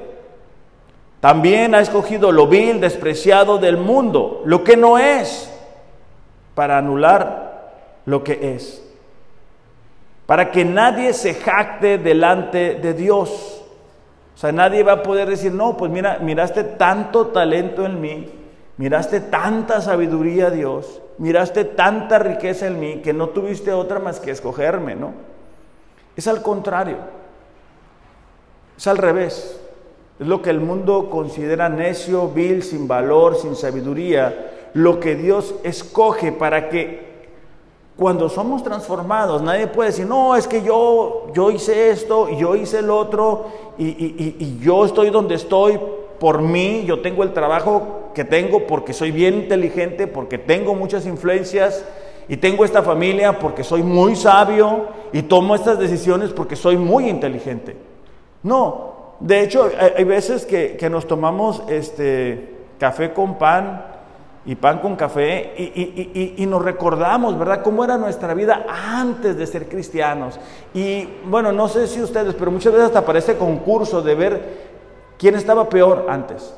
También 1.20 1.74
ha 1.76 1.80
escogido 1.80 2.32
lo 2.32 2.48
vil, 2.48 2.82
despreciado 2.82 3.58
del 3.58 3.78
mundo, 3.78 4.42
lo 4.46 4.64
que 4.64 4.76
no 4.76 4.98
es, 4.98 5.50
para 6.56 6.78
anular 6.78 7.72
lo 8.06 8.24
que 8.24 8.56
es. 8.56 8.84
Para 10.26 10.52
que 10.52 10.66
nadie 10.66 11.14
se 11.14 11.34
jacte 11.34 11.98
delante 11.98 12.76
de 12.76 12.94
Dios. 12.94 13.62
O 14.36 14.38
sea, 14.38 14.52
nadie 14.52 14.84
va 14.84 14.94
a 14.94 15.04
poder 15.04 15.30
decir, 15.30 15.54
no, 15.54 15.78
pues 15.78 15.92
mira, 15.92 16.20
miraste 16.20 16.64
tanto 16.64 17.28
talento 17.28 17.86
en 17.86 18.02
mí, 18.02 18.30
miraste 18.78 19.20
tanta 19.20 19.82
sabiduría, 19.82 20.50
Dios, 20.50 21.02
miraste 21.18 21.66
tanta 21.66 22.20
riqueza 22.20 22.68
en 22.68 22.80
mí 22.80 23.02
que 23.02 23.14
no 23.14 23.30
tuviste 23.30 23.72
otra 23.72 24.00
más 24.00 24.20
que 24.20 24.32
escogerme, 24.32 24.96
¿no? 24.96 25.14
Es 26.16 26.28
al 26.28 26.42
contrario, 26.42 26.98
es 28.78 28.88
al 28.88 28.98
revés. 28.98 29.60
Es 30.20 30.28
lo 30.28 30.42
que 30.42 30.52
el 30.52 30.60
mundo 30.60 31.10
considera 31.10 31.70
necio, 31.70 32.30
vil, 32.30 32.62
sin 32.62 32.88
valor, 32.88 33.36
sin 33.36 33.56
sabiduría, 33.56 34.70
lo 34.74 35.00
que 35.00 35.16
Dios 35.16 35.56
escoge 35.64 36.32
para 36.32 36.70
que 36.70 37.14
cuando 37.96 38.28
somos 38.28 38.64
transformados, 38.64 39.42
nadie 39.42 39.68
puede 39.68 39.90
decir, 39.90 40.08
no, 40.08 40.36
es 40.36 40.48
que 40.48 40.64
yo, 40.64 41.28
yo 41.34 41.52
hice 41.52 41.92
esto 41.92 42.28
y 42.28 42.38
yo 42.38 42.56
hice 42.56 42.80
el 42.80 42.90
otro 42.90 43.46
y, 43.78 43.86
y 43.86 44.60
yo 44.60 44.86
estoy 44.86 45.12
donde 45.12 45.36
estoy 45.36 45.80
por 46.20 46.42
mí, 46.42 46.84
yo 46.86 47.02
tengo 47.02 47.24
el 47.24 47.34
trabajo 47.34 48.12
que 48.14 48.24
tengo 48.24 48.68
porque 48.68 48.94
soy 48.94 49.12
bien 49.12 49.36
inteligente, 49.36 50.08
porque 50.08 50.38
tengo 50.38 50.76
muchas 50.76 51.06
influencias 51.06 51.84
y 52.28 52.38
tengo 52.38 52.64
esta 52.64 52.82
familia 52.82 53.40
porque 53.40 53.64
soy 53.64 53.84
muy 53.84 54.16
sabio 54.16 54.88
y 55.12 55.24
tomo 55.24 55.56
estas 55.56 55.80
decisiones 55.80 56.32
porque 56.32 56.56
soy 56.56 56.78
muy 56.78 57.10
inteligente. 57.10 57.76
No, 58.44 59.16
de 59.20 59.42
hecho 59.42 59.70
hay 59.96 60.04
veces 60.04 60.46
que, 60.46 60.78
nos 60.90 61.08
tomamos 61.08 61.64
este 61.68 62.56
café 62.80 63.14
con 63.14 63.38
pan 63.38 63.86
y 64.46 64.56
pan 64.56 64.80
con 64.80 64.96
café 64.98 65.54
y, 65.58 66.36
y, 66.38 66.46
nos 66.46 66.62
recordamos, 66.62 67.40
¿verdad?, 67.40 67.62
cómo 67.64 67.84
era 67.86 67.98
nuestra 67.98 68.34
vida 68.34 68.66
antes 68.68 69.38
de 69.38 69.48
ser 69.48 69.70
cristianos. 69.70 70.38
Y 70.74 71.08
bueno, 71.26 71.54
no 71.54 71.70
sé 71.70 71.88
si 71.88 72.02
ustedes, 72.02 72.36
pero 72.36 72.52
muchas 72.52 72.74
veces 72.74 72.88
hasta 72.88 73.06
parece 73.06 73.38
concurso 73.38 74.02
de 74.02 74.16
ver 74.16 74.73
quién 75.24 75.36
estaba 75.36 75.70
peor 75.70 76.08
antes. 76.10 76.54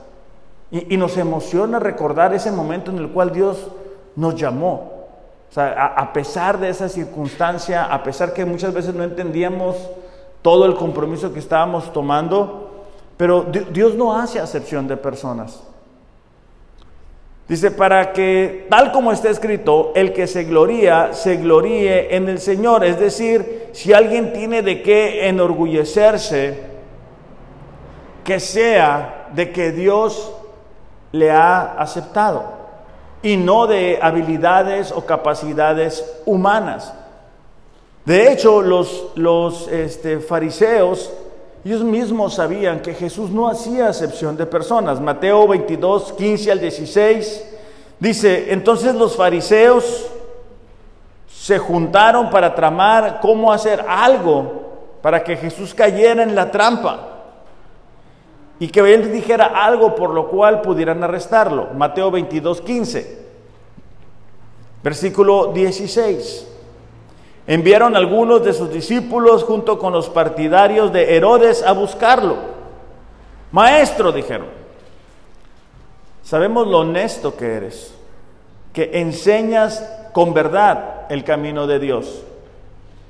Y, 0.71 0.97
nos 0.97 1.15
emociona 1.17 1.77
recordar 1.77 2.33
ese 2.33 2.51
momento 2.51 2.89
en 2.89 2.97
el 2.97 3.09
cual 3.09 3.31
Dios 3.31 3.67
nos 4.15 4.33
llamó. 4.33 5.05
O 5.47 5.53
sea, 5.53 5.93
a, 5.95 6.11
pesar 6.11 6.59
de 6.59 6.69
esa 6.69 6.89
circunstancia, 6.89 7.85
a 7.85 8.01
pesar 8.01 8.33
que 8.33 8.43
muchas 8.43 8.73
veces 8.73 8.95
no 8.95 9.03
entendíamos 9.03 9.77
todo 10.41 10.65
el 10.65 10.73
compromiso 10.73 11.31
que 11.31 11.37
estábamos 11.37 11.93
tomando, 11.93 12.87
pero 13.17 13.43
Dios 13.43 13.93
no 13.93 14.17
hace 14.17 14.39
acepción 14.39 14.87
de 14.87 14.97
personas. 14.97 15.61
Dice, 17.47 17.69
para 17.69 18.13
que, 18.13 18.65
tal 18.67 18.91
como 18.91 19.11
está 19.11 19.29
escrito, 19.29 19.91
el 19.93 20.11
que 20.11 20.25
se 20.25 20.45
gloría, 20.45 21.13
se 21.13 21.37
gloríe 21.37 22.15
en 22.15 22.29
el 22.29 22.39
Señor. 22.39 22.83
Es 22.83 22.99
decir, 22.99 23.67
si 23.73 23.93
alguien 23.93 24.33
tiene 24.33 24.63
de 24.63 24.81
qué 24.81 25.27
enorgullecerse, 25.27 26.74
que 28.25 28.39
sea 28.39 29.27
de 29.33 29.51
que 29.51 29.71
Dios 29.71 30.31
le 31.11 31.31
ha 31.31 31.75
aceptado 31.77 32.43
y 33.21 33.37
no 33.37 33.67
de 33.67 33.99
habilidades 34.01 34.91
o 34.91 35.05
capacidades 35.05 36.03
humanas. 36.25 36.91
De 38.03 38.31
hecho, 38.31 38.61
los, 38.61 39.11
los 39.15 39.67
este, 39.67 40.19
fariseos, 40.19 41.11
ellos 41.63 41.83
mismos 41.83 42.33
sabían 42.33 42.81
que 42.81 42.95
Jesús 42.95 43.29
no 43.29 43.47
hacía 43.47 43.89
acepción 43.89 44.35
de 44.35 44.47
personas. 44.47 44.99
Mateo 44.99 45.47
22, 45.47 46.13
15 46.13 46.51
al 46.51 46.59
16 46.59 47.45
dice, 47.99 48.51
entonces 48.51 48.95
los 48.95 49.15
fariseos 49.15 50.07
se 51.27 51.59
juntaron 51.59 52.31
para 52.31 52.55
tramar 52.55 53.19
cómo 53.21 53.53
hacer 53.53 53.85
algo 53.87 54.63
para 55.03 55.23
que 55.23 55.37
Jesús 55.37 55.75
cayera 55.75 56.23
en 56.23 56.33
la 56.33 56.49
trampa 56.49 57.14
y 58.59 58.69
que 58.69 58.93
él 58.93 59.11
dijera 59.11 59.45
algo 59.45 59.95
por 59.95 60.11
lo 60.11 60.29
cual 60.29 60.61
pudieran 60.61 61.03
arrestarlo. 61.03 61.69
Mateo 61.75 62.09
22, 62.11 62.61
15. 62.61 63.25
Versículo 64.83 65.51
16. 65.53 66.47
Enviaron 67.47 67.95
algunos 67.95 68.43
de 68.43 68.53
sus 68.53 68.71
discípulos 68.71 69.43
junto 69.43 69.77
con 69.77 69.93
los 69.93 70.09
partidarios 70.09 70.91
de 70.93 71.15
Herodes 71.15 71.63
a 71.63 71.73
buscarlo. 71.73 72.37
Maestro, 73.51 74.11
dijeron, 74.11 74.47
sabemos 76.23 76.67
lo 76.67 76.79
honesto 76.79 77.35
que 77.35 77.53
eres, 77.53 77.93
que 78.73 78.91
enseñas 78.99 79.87
con 80.11 80.33
verdad 80.33 81.05
el 81.09 81.23
camino 81.23 81.67
de 81.67 81.79
Dios. 81.79 82.23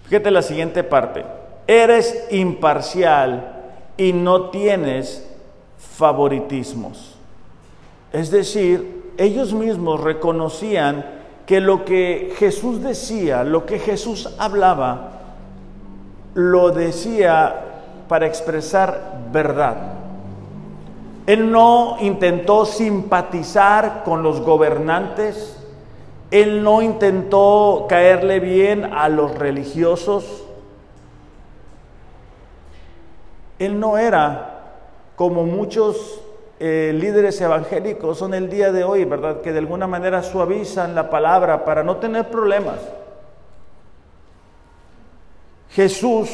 Fíjate 0.07 0.31
la 0.31 0.41
siguiente 0.41 0.83
parte. 0.83 1.23
Eres 1.67 2.27
imparcial 2.31 3.63
y 3.97 4.13
no 4.13 4.49
tienes 4.49 5.25
favoritismos. 5.77 7.15
Es 8.11 8.31
decir, 8.31 9.13
ellos 9.17 9.53
mismos 9.53 10.01
reconocían 10.01 11.05
que 11.45 11.59
lo 11.59 11.85
que 11.85 12.33
Jesús 12.37 12.81
decía, 12.81 13.43
lo 13.43 13.65
que 13.65 13.79
Jesús 13.79 14.29
hablaba, 14.37 15.11
lo 16.33 16.71
decía 16.71 17.61
para 18.07 18.25
expresar 18.25 19.29
verdad. 19.31 19.75
Él 21.27 21.51
no 21.51 21.97
intentó 22.01 22.65
simpatizar 22.65 24.03
con 24.03 24.21
los 24.21 24.41
gobernantes, 24.41 25.57
él 26.29 26.63
no 26.63 26.81
intentó 26.81 27.85
caerle 27.87 28.39
bien 28.39 28.93
a 28.93 29.09
los 29.09 29.33
religiosos, 29.35 30.43
él 33.57 33.79
no 33.79 33.97
era 33.97 34.54
como 35.15 35.43
muchos 35.43 36.21
eh, 36.59 36.93
líderes 36.95 37.39
evangélicos 37.41 38.17
son 38.17 38.33
el 38.33 38.49
día 38.49 38.71
de 38.71 38.83
hoy, 38.83 39.05
¿verdad? 39.05 39.41
Que 39.41 39.51
de 39.51 39.59
alguna 39.59 39.87
manera 39.87 40.23
suavizan 40.23 40.95
la 40.95 41.09
palabra 41.09 41.65
para 41.65 41.83
no 41.83 41.97
tener 41.97 42.29
problemas. 42.29 42.79
Jesús 45.71 46.29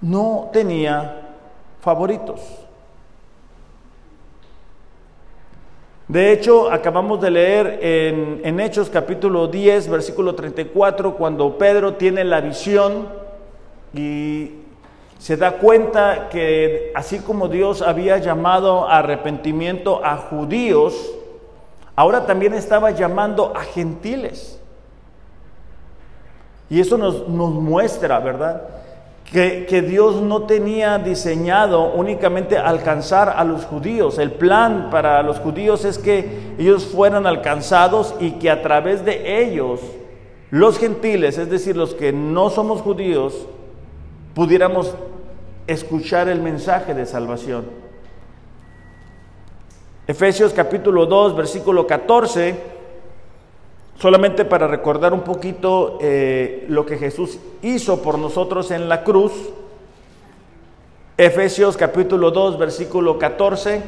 no 0.00 0.50
tenía 0.52 1.34
favoritos. 1.80 2.40
De 6.06 6.32
hecho, 6.32 6.70
acabamos 6.70 7.20
de 7.20 7.30
leer 7.30 7.78
en, 7.82 8.40
en, 8.44 8.58
Hechos 8.58 8.90
capítulo 8.90 9.46
10, 9.46 9.88
versículo 9.88 10.34
34, 10.34 11.16
cuando 11.16 11.56
Pedro 11.56 11.94
tiene 11.94 12.24
la 12.24 12.40
visión 12.40 13.08
y 13.94 14.59
se 15.20 15.36
da 15.36 15.58
cuenta 15.58 16.30
que 16.30 16.92
así 16.94 17.18
como 17.18 17.48
Dios 17.48 17.82
había 17.82 18.16
llamado 18.16 18.88
a 18.88 19.00
arrepentimiento 19.00 20.02
a 20.02 20.16
judíos, 20.16 21.12
ahora 21.94 22.24
también 22.24 22.54
estaba 22.54 22.90
llamando 22.92 23.52
a 23.54 23.60
gentiles. 23.60 24.58
Y 26.70 26.80
eso 26.80 26.96
nos, 26.96 27.28
muestra, 27.28 28.18
¿verdad? 28.20 28.62
Que, 29.30 29.66
que, 29.68 29.82
Dios 29.82 30.22
no 30.22 30.44
tenía 30.44 30.96
diseñado 30.96 31.92
únicamente 31.92 32.56
alcanzar 32.56 33.28
a 33.36 33.44
los 33.44 33.66
judíos. 33.66 34.18
El 34.18 34.32
plan 34.32 34.88
para 34.90 35.22
los 35.22 35.38
judíos 35.38 35.84
es 35.84 35.98
que 35.98 36.54
ellos 36.58 36.86
fueran 36.86 37.26
alcanzados 37.26 38.14
y 38.20 38.32
que 38.32 38.50
a 38.50 38.62
través 38.62 39.04
de 39.04 39.42
ellos, 39.42 39.80
los 40.48 40.78
gentiles, 40.78 41.36
es 41.36 41.50
decir, 41.50 41.76
los 41.76 41.94
que 41.94 42.10
no 42.10 42.48
somos 42.48 42.80
judíos, 42.80 43.46
pudiéramos 44.34 44.94
escuchar 45.72 46.28
el 46.28 46.42
mensaje 46.42 46.94
de 46.94 47.06
salvación. 47.06 47.64
Efesios 50.08 50.52
capítulo 50.52 51.06
2, 51.06 51.36
versículo 51.36 51.86
14, 51.86 52.60
solamente 53.96 54.44
para 54.44 54.66
recordar 54.66 55.12
un 55.12 55.20
poquito 55.20 55.98
eh, 56.00 56.66
lo 56.68 56.84
que 56.84 56.98
Jesús 56.98 57.38
hizo 57.62 58.02
por 58.02 58.18
nosotros 58.18 58.72
en 58.72 58.88
la 58.88 59.04
cruz. 59.04 59.32
Efesios 61.16 61.76
capítulo 61.76 62.32
2, 62.32 62.58
versículo 62.58 63.16
14. 63.16 63.82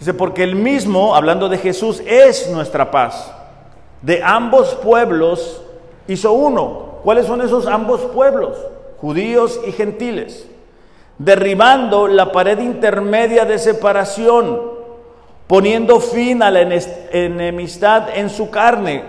Dice, 0.00 0.14
porque 0.14 0.42
el 0.42 0.56
mismo, 0.56 1.14
hablando 1.14 1.48
de 1.48 1.58
Jesús, 1.58 2.02
es 2.04 2.50
nuestra 2.50 2.90
paz. 2.90 3.32
De 4.02 4.20
ambos 4.24 4.74
pueblos 4.74 5.62
hizo 6.08 6.32
uno. 6.32 6.98
¿Cuáles 7.04 7.26
son 7.26 7.40
esos 7.42 7.68
ambos 7.68 8.00
pueblos? 8.00 8.58
Judíos 9.04 9.60
y 9.66 9.72
gentiles, 9.72 10.48
derribando 11.18 12.08
la 12.08 12.32
pared 12.32 12.58
intermedia 12.58 13.44
de 13.44 13.58
separación, 13.58 14.62
poniendo 15.46 16.00
fin 16.00 16.42
a 16.42 16.50
la 16.50 16.62
enemistad 16.62 18.16
en 18.16 18.30
su 18.30 18.48
carne. 18.48 19.04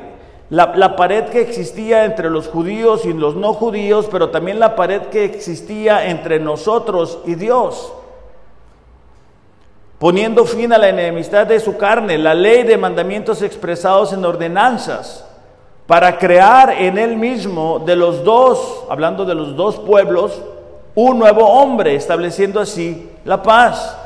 La, 0.50 0.74
la, 0.76 0.98
pared 0.98 1.30
que 1.30 1.40
existía 1.40 2.04
entre 2.04 2.30
los 2.30 2.50
judíos 2.50 3.06
y 3.06 3.14
los 3.14 3.38
no 3.38 3.54
judíos, 3.54 4.10
pero 4.12 4.32
también 4.32 4.60
la 4.60 4.76
pared 4.76 5.04
que 5.04 5.24
existía 5.24 6.08
entre 6.10 6.42
nosotros 6.42 7.20
y 7.26 7.36
Dios. 7.36 7.94
Poniendo 9.98 10.44
fin 10.44 10.74
a 10.74 10.78
la 10.78 10.90
enemistad 10.90 11.48
de 11.48 11.62
su 11.62 11.78
carne, 11.78 12.18
la 12.18 12.34
ley 12.34 12.64
de 12.64 12.78
mandamientos 12.78 13.42
expresados 13.42 14.12
en 14.12 14.26
ordenanzas, 14.26 15.25
para 15.88 16.18
crear 16.18 16.72
en 16.72 16.98
él 16.98 17.16
mismo 17.16 17.80
de 17.80 17.96
los 17.96 18.24
dos, 18.24 18.86
hablando 18.90 19.24
de 19.26 19.36
los 19.36 19.56
dos 19.56 19.78
pueblos, 19.78 20.42
un 20.96 21.20
nuevo 21.20 21.46
hombre, 21.48 21.96
estableciendo 21.96 22.60
así 22.60 23.12
la 23.24 23.44
paz 23.44 23.98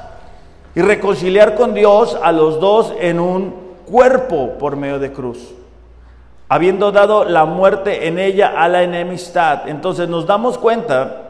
y 0.76 0.82
reconciliar 0.82 1.56
con 1.56 1.74
Dios 1.74 2.18
a 2.22 2.32
los 2.32 2.60
dos 2.60 2.94
en 3.00 3.20
un 3.20 3.54
cuerpo 3.86 4.58
por 4.60 4.76
medio 4.76 5.00
de 5.00 5.12
cruz, 5.14 5.54
habiendo 6.50 6.92
dado 6.92 7.24
la 7.24 7.46
muerte 7.46 8.08
en 8.08 8.20
ella 8.20 8.54
a 8.58 8.68
la 8.68 8.84
enemistad. 8.84 9.70
Entonces 9.70 10.10
nos 10.10 10.26
damos 10.26 10.58
cuenta 10.58 11.26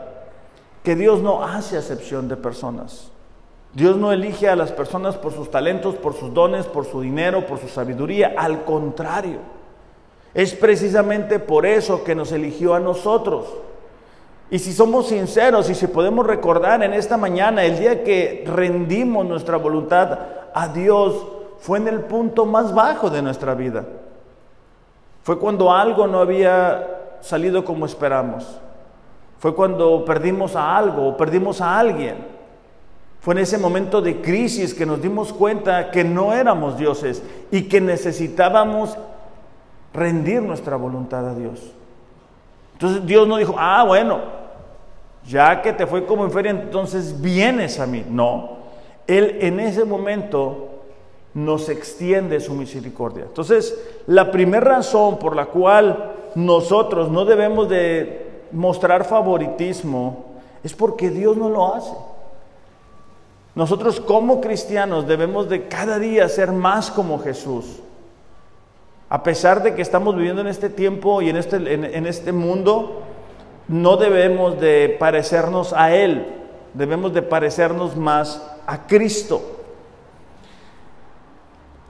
que 0.84 0.96
Dios 0.96 1.22
no 1.22 1.44
hace 1.44 1.78
acepción 1.78 2.28
de 2.28 2.38
personas. 2.38 3.12
Dios 3.74 3.98
no 3.98 4.12
elige 4.12 4.50
a 4.50 4.56
las 4.56 4.72
personas 4.72 5.16
por 5.16 5.32
sus 5.32 5.52
talentos, 5.52 5.94
por 5.96 6.16
sus 6.16 6.34
dones, 6.34 6.66
por 6.66 6.86
su 6.86 7.02
dinero, 7.02 7.46
por 7.46 7.60
su 7.60 7.68
sabiduría. 7.68 8.34
Al 8.36 8.64
contrario, 8.64 9.59
es 10.34 10.54
precisamente 10.54 11.39
por 11.39 11.65
eso 11.65 12.04
que 12.04 12.15
nos 12.15 12.32
eligió 12.32 12.74
a 12.74 12.80
nosotros. 12.80 13.46
Y 14.52 14.60
si 14.60 14.74
somos 14.74 15.08
sinceros 15.08 15.70
y 15.70 15.76
si 15.76 15.88
podemos 15.88 16.26
recordar 16.26 16.84
en 16.84 16.94
esta 16.94 17.18
mañana, 17.18 17.63
el 17.63 17.78
día 17.78 18.04
que 18.04 18.44
rendimos 18.48 19.26
nuestra 19.26 19.58
voluntad 19.58 20.20
a 20.54 20.68
Dios, 20.70 21.28
fue 21.60 21.78
en 21.78 21.88
el 21.88 22.02
punto 22.02 22.46
más 22.46 22.74
bajo 22.74 23.10
de 23.10 23.22
nuestra 23.22 23.54
vida. 23.54 23.86
Fue 25.24 25.38
cuando 25.38 25.72
algo 25.72 26.08
no 26.08 26.20
había 26.20 27.18
salido 27.22 27.63
como 27.65 27.86
esperamos. 27.86 28.60
Fue 29.39 29.54
cuando 29.54 30.04
perdimos 30.06 30.56
a 30.56 30.76
algo 30.76 31.10
o 31.10 31.18
perdimos 31.18 31.62
a 31.62 31.78
alguien. 31.78 32.39
Fue 33.20 33.34
en 33.34 33.39
ese 33.39 33.58
momento 33.58 34.02
de 34.02 34.22
crisis 34.22 34.74
que 34.74 34.86
nos 34.86 35.02
dimos 35.02 35.34
cuenta 35.34 35.92
que 35.92 36.04
no 36.04 36.34
éramos 36.34 36.78
dioses 36.78 37.22
y 37.52 37.63
que 37.63 37.82
necesitábamos 37.82 38.98
rendir 39.93 40.41
nuestra 40.41 40.75
voluntad 40.75 41.28
a 41.28 41.36
Dios. 41.36 41.71
Entonces 42.73 43.06
Dios 43.06 43.28
no 43.28 43.38
dijo, 43.38 43.56
ah, 43.58 43.84
bueno, 43.86 44.19
ya 45.28 45.62
que 45.62 45.73
te 45.73 45.86
fue 45.86 46.06
como 46.06 46.23
en 46.23 46.32
feria, 46.32 46.52
entonces 46.52 47.19
vienes 47.19 47.80
a 47.80 47.86
mí. 47.86 48.06
No, 48.10 48.58
Él 49.08 49.38
en 49.41 49.60
ese 49.60 49.86
momento 49.86 50.69
nos 51.34 51.69
extiende 51.69 52.39
su 52.39 52.54
misericordia. 52.54 53.25
Entonces, 53.25 53.78
la 54.08 54.32
primera 54.32 54.78
razón 54.78 55.19
por 55.19 55.36
la 55.36 55.45
cual 55.45 56.13
nosotros 56.36 57.10
no 57.10 57.25
debemos 57.25 57.69
de 57.69 58.45
mostrar 58.52 59.06
favoritismo 59.06 60.25
es 60.63 60.73
porque 60.73 61.10
Dios 61.10 61.38
no 61.38 61.49
lo 61.49 61.75
hace. 61.75 61.93
Nosotros 63.56 63.99
como 63.99 64.41
cristianos 64.41 65.08
debemos 65.08 65.49
de 65.49 65.67
cada 65.67 65.99
día 65.99 66.30
ser 66.30 66.52
más 66.52 66.89
como 66.89 67.19
Jesús. 67.19 67.80
A 69.10 69.24
pesar 69.24 69.63
de 69.63 69.74
que 69.74 69.82
estamos 69.82 70.15
viviendo 70.15 70.41
en 70.41 70.48
este 70.48 70.69
tiempo 70.69 71.22
y 71.22 71.30
en 71.30 71.38
este, 71.38 71.58
en 71.74 72.06
este 72.06 72.32
mundo, 72.32 73.02
no 73.67 73.98
debemos 73.98 74.60
de 74.60 74.95
parecernos 75.00 75.74
a 75.74 75.95
Él, 75.95 76.26
debemos 76.74 77.13
de 77.13 77.22
parecernos 77.22 77.95
más 77.95 78.41
a 78.65 78.86
Cristo. 78.88 79.41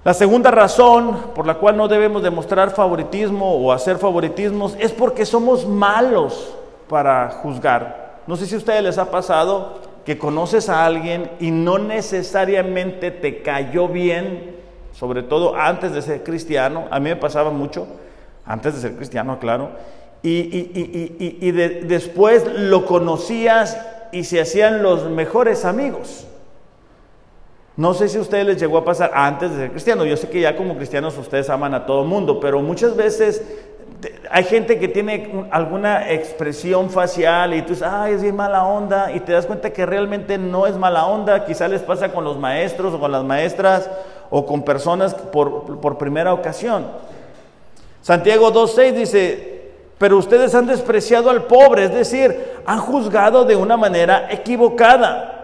La 0.04 0.14
segunda 0.14 0.50
razón 0.50 1.18
por 1.36 1.46
la 1.46 1.56
cual 1.56 1.76
no 1.76 1.88
debemos 1.88 2.24
demostrar 2.24 2.72
favoritismo 2.72 3.56
o 3.56 3.72
hacer 3.72 3.98
favoritismos 3.98 4.78
es 4.80 4.94
porque 4.94 5.26
somos 5.26 5.68
malos 5.68 6.56
para 6.88 7.30
juzgar. 7.30 8.22
No 8.26 8.38
sé 8.38 8.46
si 8.46 8.56
a 8.56 8.60
ustedes 8.60 8.82
les 8.82 8.98
ha 8.98 9.12
pasado 9.12 9.80
que 10.06 10.18
conoces 10.18 10.70
a 10.70 10.86
alguien 10.86 11.30
y 11.40 11.52
no 11.52 11.80
necesariamente 11.80 13.12
te 13.12 13.42
cayó 13.42 13.88
bien, 13.90 14.59
sobre 14.92 15.24
todo 15.24 15.56
antes 15.56 15.94
de 15.94 16.02
ser 16.02 16.24
cristiano. 16.24 16.88
A 16.92 17.00
mí 17.00 17.10
me 17.10 17.16
pasaba 17.16 17.52
mucho, 17.52 17.88
antes 18.46 18.76
de 18.76 18.82
ser 18.82 18.96
cristiano, 18.96 19.40
claro 19.40 19.72
y, 20.22 21.52
después 21.52 22.46
lo 22.56 22.86
conocías 22.86 23.80
y 24.12 24.24
se 24.24 24.42
hacían 24.42 24.84
los 24.84 25.10
mejores 25.10 25.66
amigos. 25.66 26.26
No 27.78 27.94
sé 27.94 28.10
si 28.10 28.18
a 28.18 28.22
ustedes 28.22 28.46
les 28.46 28.60
llegó 28.60 28.78
a 28.78 28.84
pasar 28.84 29.12
antes 29.14 29.52
de 29.52 29.58
ser 29.58 29.72
cristiano. 29.72 30.04
Yo 30.06 30.18
sé 30.18 30.28
que 30.28 30.42
ya 30.42 30.58
como 30.58 30.76
cristianos 30.76 31.18
ustedes 31.18 31.50
aman 31.50 31.74
a 31.74 31.86
todo 31.86 32.04
mundo, 32.04 32.40
pero 32.42 32.62
muchas 32.62 32.96
veces 32.96 33.42
hay 34.32 34.44
gente 34.46 34.80
que 34.80 34.88
tiene 34.88 35.48
alguna 35.52 36.12
expresión 36.12 36.90
facial 36.90 37.54
y 37.54 37.62
tú 37.62 37.70
dices, 37.70 37.88
ay, 37.90 38.14
es 38.14 38.34
mala 38.34 38.66
onda, 38.66 39.12
y 39.12 39.20
te 39.20 39.34
das 39.34 39.46
cuenta 39.46 39.72
que 39.72 39.86
realmente 39.86 40.38
no 40.38 40.68
es 40.68 40.76
mala 40.78 41.06
onda. 41.06 41.46
Quizá 41.46 41.68
les 41.68 41.82
pasa 41.82 42.12
con 42.12 42.24
los 42.24 42.38
maestros 42.38 42.94
o 42.94 43.00
con 43.00 43.12
las 43.12 43.24
maestras 43.24 43.90
o 44.30 44.46
con 44.46 44.64
personas 44.64 45.14
por, 45.14 45.80
por 45.80 45.98
primera 45.98 46.34
ocasión. 46.34 46.88
Santiago 48.02 48.54
2.6 48.54 48.94
dice, 48.94 49.72
pero 49.98 50.18
ustedes 50.18 50.56
han 50.56 50.66
despreciado 50.66 51.30
al 51.30 51.44
pobre, 51.44 51.86
es 51.86 51.94
decir, 51.94 52.54
han 52.66 52.80
juzgado 52.80 53.44
de 53.44 53.56
una 53.56 53.76
manera 53.76 54.28
equivocada. 54.32 55.39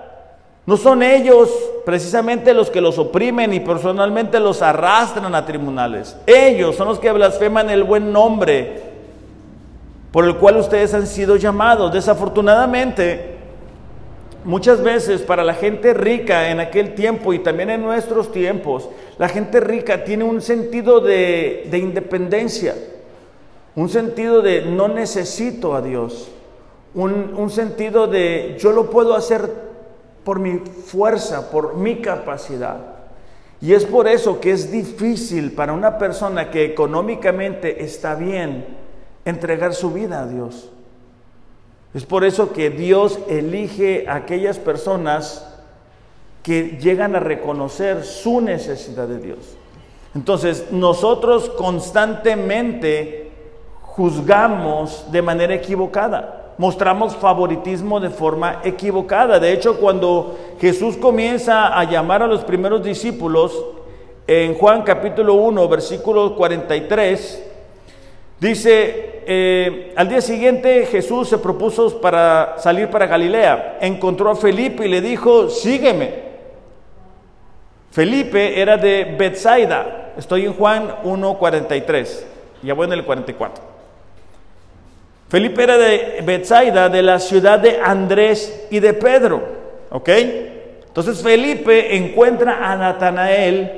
No 0.66 0.78
son 0.78 1.04
ellos 1.04 1.50
precisamente 1.86 2.54
los 2.54 2.72
que 2.72 2.82
los 2.82 2.98
oprimen 2.98 3.54
y 3.54 3.60
personalmente 3.60 4.40
los 4.40 4.62
arrastran 4.62 5.36
a 5.36 5.46
tribunales. 5.46 6.18
Ellos 6.26 6.76
son 6.76 6.88
los 6.88 7.00
que 7.00 7.12
blasfeman 7.12 7.70
el 7.70 7.84
buen 7.84 8.12
nombre 8.12 8.82
por 10.12 10.26
el 10.26 10.38
cual 10.38 10.58
ustedes 10.58 10.94
han 10.94 11.06
sido 11.06 11.36
llamados. 11.36 11.94
Desafortunadamente, 11.94 13.36
muchas 14.44 14.82
veces 14.82 15.22
para 15.22 15.44
la 15.44 15.54
gente 15.54 15.94
rica 15.94 16.50
en 16.50 16.60
aquel 16.60 16.96
tiempo 16.96 17.34
y 17.34 17.40
también 17.40 17.70
en 17.70 17.84
nuestros 17.84 18.32
tiempos, 18.32 18.90
la 19.20 19.30
gente 19.30 19.60
rica 19.60 20.04
tiene 20.04 20.24
un 20.24 20.42
sentido 20.42 21.00
de, 21.00 21.68
de 21.70 21.78
independencia 21.78 22.74
un 23.76 23.90
sentido 23.90 24.42
de 24.42 24.62
no 24.62 24.88
necesito 24.88 25.76
a 25.76 25.82
Dios, 25.82 26.30
un, 26.94 27.50
sentido 27.50 28.08
de 28.08 28.56
yo 28.58 28.72
lo 28.72 28.90
puedo 28.90 29.16
hacer 29.16 29.50
por 30.26 30.40
mi 30.40 30.58
fuerza, 30.58 31.50
por 31.50 31.76
mi 31.76 32.02
capacidad. 32.02 32.78
Y 33.62 33.74
es 33.74 33.86
por 33.86 34.08
eso 34.08 34.42
que 34.42 34.52
es 34.52 34.72
difícil 34.72 35.54
para 35.54 35.72
una 35.72 35.98
persona 35.98 36.52
que 36.52 36.66
económicamente 36.66 37.86
está 37.86 38.16
bien 38.16 38.66
entregar 39.24 39.74
su 39.74 39.92
vida 39.92 40.22
a 40.22 40.28
Dios. 40.28 40.70
Es 41.94 42.06
por 42.06 42.26
eso 42.26 42.52
que 42.52 42.70
Dios 42.70 43.20
elige 43.30 44.06
a 44.10 44.16
aquellas 44.16 44.60
personas 44.60 45.48
que 46.44 46.78
llegan 46.82 47.16
a 47.16 47.20
reconocer 47.20 48.04
su 48.04 48.42
necesidad 48.42 49.08
de 49.08 49.20
Dios. 49.20 49.56
Entonces, 50.14 50.72
nosotros 50.72 51.50
constantemente 51.52 53.32
juzgamos 53.82 55.12
de 55.12 55.22
manera 55.22 55.56
equivocada, 55.56 56.45
mostramos 56.58 57.16
favoritismo 57.16 58.00
de 58.00 58.10
forma 58.10 58.62
equivocada. 58.64 59.40
De 59.40 59.52
hecho, 59.52 59.78
cuando 59.78 60.38
Jesús 60.60 60.98
comienza 60.98 61.78
a 61.78 61.84
llamar 61.84 62.24
a 62.24 62.28
los 62.28 62.44
primeros 62.44 62.84
discípulos, 62.84 63.64
en 64.28 64.56
Juan 64.56 64.82
capítulo 64.84 65.36
1, 65.36 65.68
versículo 65.68 66.36
43, 66.36 67.44
dice, 68.40 69.22
eh, 69.28 69.94
al 69.96 70.10
día 70.10 70.22
siguiente 70.22 70.88
Jesús 70.88 71.30
se 71.30 71.38
propuso 71.38 72.02
para 72.02 72.56
salir 72.58 72.90
para 72.90 73.06
Galilea, 73.06 73.78
encontró 73.82 74.32
a 74.32 74.36
Felipe 74.36 74.86
y 74.86 74.90
le 74.90 75.02
dijo, 75.02 75.50
sígueme. 75.50 76.26
Felipe 77.92 78.60
era 78.60 78.78
de 78.78 79.16
Bethsaida, 79.18 80.14
estoy 80.18 80.46
en 80.46 80.54
Juan 80.54 80.96
1, 81.04 81.38
43, 81.38 82.28
ya 82.64 82.74
voy 82.74 82.88
en 82.88 82.94
el 82.94 83.06
44. 83.06 83.75
Felipe 85.30 85.64
era 85.64 85.78
de 85.78 86.22
Bethsaida, 86.24 86.90
de 86.90 87.02
la 87.02 87.20
ciudad 87.20 87.60
de 87.60 87.80
Andrés 87.82 88.68
y 88.70 88.80
de 88.80 88.94
Pedro. 88.94 89.44
¿Ok? 89.90 90.10
Entonces 90.88 91.22
Felipe 91.22 91.96
encuentra 91.96 92.72
a 92.72 92.76
Natanael 92.78 93.72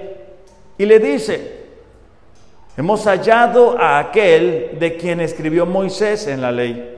y 0.77 0.85
le 0.85 0.99
dice, 0.99 1.65
hemos 2.75 3.05
hallado 3.05 3.79
a 3.79 3.97
aquel 3.97 4.77
de 4.79 4.97
quien 4.97 5.21
escribió 5.21 5.65
Moisés 5.65 6.27
en 6.27 6.41
la 6.41 6.51
ley 6.51 6.95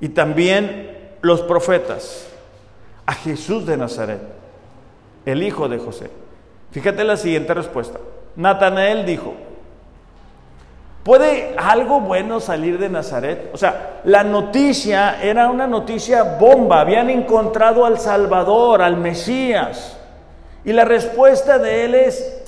y 0.00 0.10
también 0.10 0.90
los 1.22 1.42
profetas, 1.42 2.26
a 3.06 3.14
Jesús 3.14 3.66
de 3.66 3.76
Nazaret, 3.76 4.20
el 5.24 5.42
hijo 5.42 5.68
de 5.68 5.78
José. 5.78 6.10
Fíjate 6.70 7.04
la 7.04 7.16
siguiente 7.16 7.54
respuesta. 7.54 7.98
Natanael 8.36 9.04
dijo, 9.04 9.34
¿Puede 11.02 11.54
algo 11.56 12.00
bueno 12.00 12.40
salir 12.40 12.78
de 12.78 12.90
Nazaret? 12.90 13.50
O 13.54 13.56
sea, 13.56 14.00
la 14.04 14.22
noticia 14.22 15.22
era 15.22 15.50
una 15.50 15.66
noticia 15.66 16.22
bomba. 16.38 16.80
Habían 16.80 17.08
encontrado 17.08 17.86
al 17.86 17.98
Salvador, 17.98 18.82
al 18.82 18.98
Mesías. 18.98 19.96
Y 20.64 20.72
la 20.74 20.84
respuesta 20.84 21.58
de 21.58 21.84
él 21.86 21.94
es, 21.94 22.42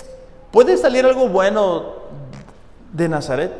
¿puede 0.50 0.76
salir 0.76 1.06
algo 1.06 1.28
bueno 1.28 1.94
de 2.92 3.08
Nazaret? 3.08 3.52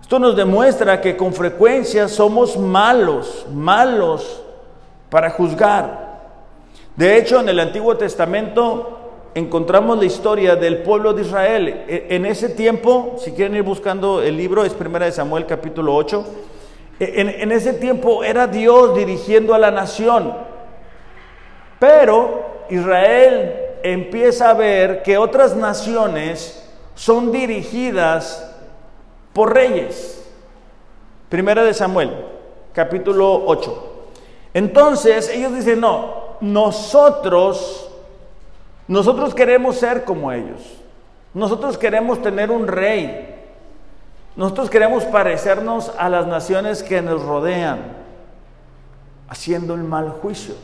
Esto 0.00 0.20
nos 0.20 0.36
demuestra 0.36 1.00
que 1.00 1.16
con 1.16 1.32
frecuencia 1.32 2.06
somos 2.06 2.56
malos, 2.56 3.44
malos 3.52 4.40
para 5.10 5.30
juzgar. 5.30 6.06
De 6.94 7.18
hecho, 7.18 7.40
en 7.40 7.48
el 7.48 7.58
Antiguo 7.58 7.96
Testamento 7.96 8.95
encontramos 9.36 9.98
la 9.98 10.06
historia 10.06 10.56
del 10.56 10.78
pueblo 10.78 11.12
de 11.12 11.20
Israel. 11.20 11.84
E, 11.86 12.06
en 12.08 12.24
ese 12.24 12.48
tiempo, 12.48 13.16
si 13.18 13.32
quieren 13.32 13.54
ir 13.54 13.62
buscando 13.62 14.22
el 14.22 14.34
libro, 14.34 14.64
es 14.64 14.72
Primera 14.72 15.04
de 15.04 15.12
Samuel 15.12 15.44
capítulo 15.44 15.94
8. 15.94 16.24
E, 16.98 17.20
en, 17.20 17.28
en 17.28 17.52
ese 17.52 17.74
tiempo 17.74 18.24
era 18.24 18.46
Dios 18.46 18.96
dirigiendo 18.96 19.52
a 19.52 19.58
la 19.58 19.70
nación. 19.70 20.34
Pero 21.78 22.64
Israel 22.70 23.54
empieza 23.82 24.48
a 24.48 24.54
ver 24.54 25.02
que 25.02 25.18
otras 25.18 25.54
naciones 25.54 26.66
son 26.94 27.30
dirigidas 27.30 28.50
por 29.34 29.52
reyes. 29.52 30.26
Primera 31.28 31.62
de 31.62 31.74
Samuel, 31.74 32.10
capítulo 32.72 33.44
8. 33.44 33.92
Entonces 34.54 35.28
ellos 35.28 35.52
dicen, 35.52 35.80
no, 35.80 36.38
nosotros, 36.40 37.85
nosotros 38.88 39.34
queremos 39.34 39.76
ser 39.76 40.04
como 40.04 40.32
ellos. 40.32 40.60
Nosotros 41.34 41.76
queremos 41.76 42.22
tener 42.22 42.50
un 42.50 42.66
rey. 42.66 43.34
Nosotros 44.36 44.70
queremos 44.70 45.04
parecernos 45.04 45.92
a 45.98 46.08
las 46.08 46.26
naciones 46.26 46.82
que 46.82 47.02
nos 47.02 47.22
rodean, 47.22 47.78
haciendo 49.28 49.74
el 49.74 49.82
mal 49.82 50.10
juicio. 50.10 50.54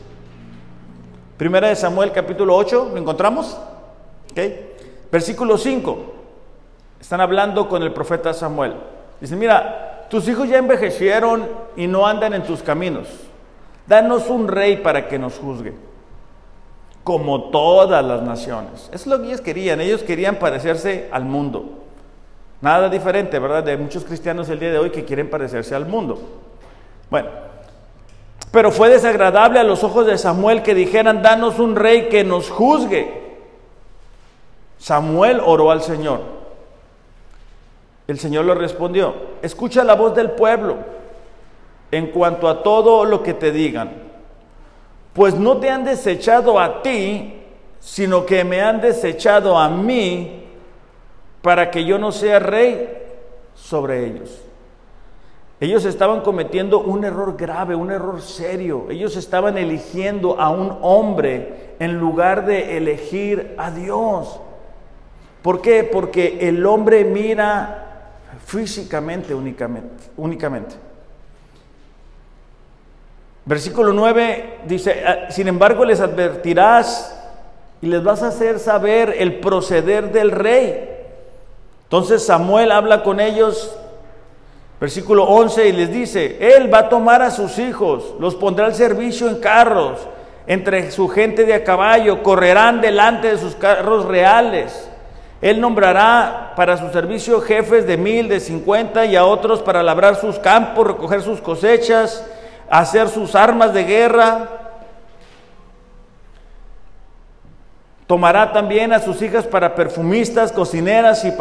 Primera 1.37 1.68
de 1.68 1.76
Samuel 1.76 2.12
capítulo 2.12 2.54
8, 2.56 2.90
¿lo 2.92 2.98
encontramos? 2.98 3.58
¿Okay? 4.30 4.74
Versículo 5.11 5.58
5. 5.58 5.98
Están 7.00 7.20
hablando 7.20 7.68
con 7.68 7.82
el 7.82 7.92
profeta 7.92 8.32
Samuel. 8.32 8.74
Dicen, 9.20 9.38
mira, 9.38 10.06
tus 10.08 10.28
hijos 10.28 10.48
ya 10.48 10.58
envejecieron 10.58 11.48
y 11.74 11.87
no 11.87 12.06
andan 12.06 12.35
en 12.35 12.44
tus 12.44 12.62
caminos. 12.62 13.08
Danos 13.87 14.28
un 14.28 14.46
rey 14.46 14.76
para 14.76 15.08
que 15.08 15.18
nos 15.18 15.38
juzgue, 15.38 15.74
como 17.04 17.50
todas 17.50 18.04
las 18.04 18.22
naciones. 18.22 18.88
Eso 18.92 18.94
es 18.94 19.06
lo 19.06 19.20
que 19.20 19.28
ellos 19.28 19.40
querían. 19.40 19.80
Ellos 19.80 20.02
querían 20.02 20.36
parecerse 20.36 21.08
al 21.12 21.24
mundo. 21.24 21.64
Nada 22.60 22.88
diferente, 22.88 23.38
¿verdad? 23.38 23.64
De 23.64 23.76
muchos 23.76 24.04
cristianos 24.04 24.48
el 24.48 24.60
día 24.60 24.70
de 24.70 24.78
hoy 24.78 24.90
que 24.90 25.04
quieren 25.04 25.28
parecerse 25.28 25.74
al 25.74 25.86
mundo. 25.86 26.20
Bueno, 27.10 27.28
pero 28.52 28.70
fue 28.70 28.88
desagradable 28.88 29.58
a 29.58 29.64
los 29.64 29.82
ojos 29.82 30.06
de 30.06 30.16
Samuel 30.16 30.62
que 30.62 30.74
dijeran, 30.74 31.22
danos 31.22 31.58
un 31.58 31.74
rey 31.74 32.08
que 32.08 32.22
nos 32.22 32.50
juzgue. 32.50 33.20
Samuel 34.78 35.40
oró 35.44 35.70
al 35.70 35.82
Señor. 35.82 36.20
El 38.06 38.18
Señor 38.18 38.44
le 38.44 38.54
respondió, 38.54 39.14
escucha 39.42 39.84
la 39.84 39.94
voz 39.94 40.14
del 40.14 40.32
pueblo 40.32 40.76
en 41.90 42.08
cuanto 42.08 42.48
a 42.48 42.62
todo 42.62 43.04
lo 43.04 43.22
que 43.22 43.32
te 43.32 43.52
digan, 43.52 44.12
pues 45.12 45.35
no 45.35 45.59
te 45.59 45.70
han 45.70 45.85
desechado 45.85 46.59
a 46.59 46.83
ti, 46.83 47.35
sino 47.81 48.25
que 48.25 48.44
me 48.44 48.61
han 48.61 48.81
desechado 48.81 49.59
a 49.59 49.68
mí 49.68 50.44
para 51.42 51.70
que 51.70 51.85
yo 51.85 51.98
no 51.98 52.12
sea 52.12 52.38
rey 52.38 52.88
sobre 53.55 54.07
ellos. 54.07 54.42
Ellos 55.61 55.85
estaban 55.85 56.22
cometiendo 56.22 56.81
un 56.81 57.05
error 57.05 57.37
grave, 57.37 57.77
un 57.77 57.92
error 57.92 58.20
serio. 58.20 58.87
Ellos 58.90 59.16
estaban 59.16 59.57
eligiendo 59.59 60.40
a 60.40 60.51
un 60.51 60.77
hombre 60.83 61.75
en 61.79 61.98
lugar 61.98 62.46
de 62.46 62.77
elegir 62.77 63.55
a 63.59 63.70
Dios. 63.70 64.40
¿Por 65.40 65.61
qué? 65.61 65.85
Porque 65.85 66.38
el 66.48 66.66
hombre 66.66 67.05
mira 67.05 68.11
físicamente 68.44 69.35
únicamente. 69.35 70.05
únicamente. 70.16 70.75
Versículo 73.44 73.92
9 73.92 74.61
dice, 74.66 75.05
ah, 75.07 75.31
sin 75.31 75.48
embargo 75.48 75.85
les 75.85 76.00
advertirás 76.00 77.18
y 77.81 77.87
les 77.87 78.02
vas 78.02 78.22
a 78.22 78.28
hacer 78.28 78.59
saber 78.59 79.16
el 79.18 79.40
proceder 79.40 80.12
del 80.12 80.31
rey. 80.31 80.88
Entonces 81.85 82.24
Samuel 82.24 82.70
habla 82.70 83.02
con 83.02 83.20
ellos 83.20 83.76
Versículo 84.83 85.22
11 85.26 85.68
y 85.68 85.72
les 85.72 85.92
dice, 85.92 86.38
Él 86.40 86.74
va 86.74 86.78
a 86.78 86.88
tomar 86.88 87.22
a 87.22 87.31
sus 87.31 87.61
hijos, 87.61 88.16
los 88.18 88.35
pondrá 88.35 88.66
al 88.66 88.74
servicio 88.74 89.28
en 89.28 89.37
carros, 89.37 90.00
entre 90.48 90.90
su 90.90 91.09
gente 91.09 91.44
de 91.44 91.55
a 91.55 91.62
caballo, 91.62 92.24
correrán 92.24 92.81
delante 92.81 93.28
de 93.28 93.38
sus 93.38 93.55
carros 93.55 94.07
reales. 94.07 94.90
Él 95.40 95.61
nombrará 95.61 96.55
para 96.57 96.76
su 96.78 96.88
servicio 96.90 97.40
jefes 97.40 97.87
de 97.87 97.96
mil, 97.96 98.28
de 98.28 98.40
cincuenta 98.40 99.05
y 99.05 99.14
a 99.14 99.24
otros 99.24 99.62
para 99.62 99.85
labrar 99.85 100.16
sus 100.16 100.37
campos, 100.40 100.85
recoger 100.85 101.22
sus 101.22 101.40
cosechas, 101.40 102.26
hacer 102.80 103.08
sus 103.08 103.35
armas 103.35 103.72
de 103.72 103.85
guerra. 103.85 104.48
Tomará 108.06 108.52
también 108.52 108.92
a 108.92 108.98
sus 108.98 109.22
hijas 109.22 109.46
para 109.46 109.74
perfumistas, 109.74 110.52
cocineras 110.52 111.24
y 111.24 111.32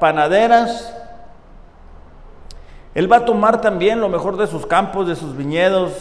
panaderas 0.00 0.96
él 2.96 3.12
va 3.12 3.16
a 3.18 3.24
tomar 3.26 3.60
también 3.60 4.00
lo 4.00 4.08
mejor 4.08 4.38
de 4.38 4.46
sus 4.46 4.64
campos, 4.64 5.06
de 5.06 5.16
sus 5.16 5.36
viñedos, 5.36 5.92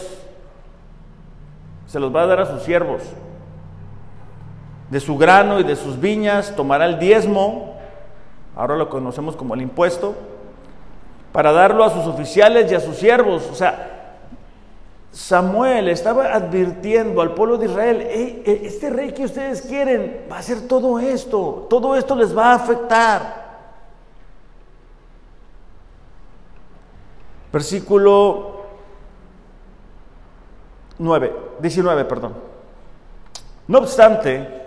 se 1.88 2.00
los 2.00 2.15
va 2.15 2.21
a 2.21 2.26
dar 2.26 2.39
a 2.39 2.45
sus 2.45 2.62
siervos. 2.62 3.02
De 4.89 5.02
su 5.02 5.17
grano 5.17 5.60
y 5.60 5.63
de 5.63 5.76
sus 5.76 6.00
viñas 6.00 6.56
tomará 6.56 6.86
el 6.86 6.98
diezmo, 6.98 7.76
ahora 8.56 8.78
lo 8.78 8.89
conocemos 8.89 9.36
como 9.36 9.56
el 9.56 9.62
impuesto, 9.62 10.15
para 11.34 11.52
darlo 11.52 11.84
a 11.84 11.89
sus 11.89 12.06
oficiales 12.06 12.71
y 12.71 12.76
a 12.76 12.80
sus 12.80 12.95
siervos. 12.95 13.45
O 13.52 13.56
sea, 13.56 13.94
Samuel 15.15 15.88
estaba 15.88 16.25
advirtiendo 16.25 17.21
al 17.21 17.34
pueblo 17.34 17.58
de 17.58 17.67
Israel, 17.67 18.01
este 18.45 18.89
rey 18.89 19.13
que 19.13 19.23
ustedes 19.23 19.62
quieren 19.62 20.25
va 20.30 20.36
a 20.36 20.39
hacer 20.39 20.67
todo 20.67 20.99
esto, 20.99 21.67
todo 21.69 21.95
esto 21.95 22.17
les 22.17 22.38
va 22.38 22.51
a 22.51 22.56
afectar. 22.56 23.45
Versículo 27.54 28.65
9, 30.97 31.36
19, 31.62 32.04
perdón. 32.04 32.34
No 33.69 33.78
obstante, 33.78 34.65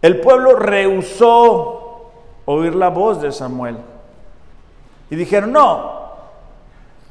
el 0.00 0.20
pueblo 0.22 0.56
rehusó 0.56 2.12
oír 2.46 2.74
la 2.74 2.88
voz 2.88 3.20
de 3.20 3.30
Samuel. 3.30 3.76
Y 5.10 5.16
dijeron, 5.16 5.52
no, 5.52 6.01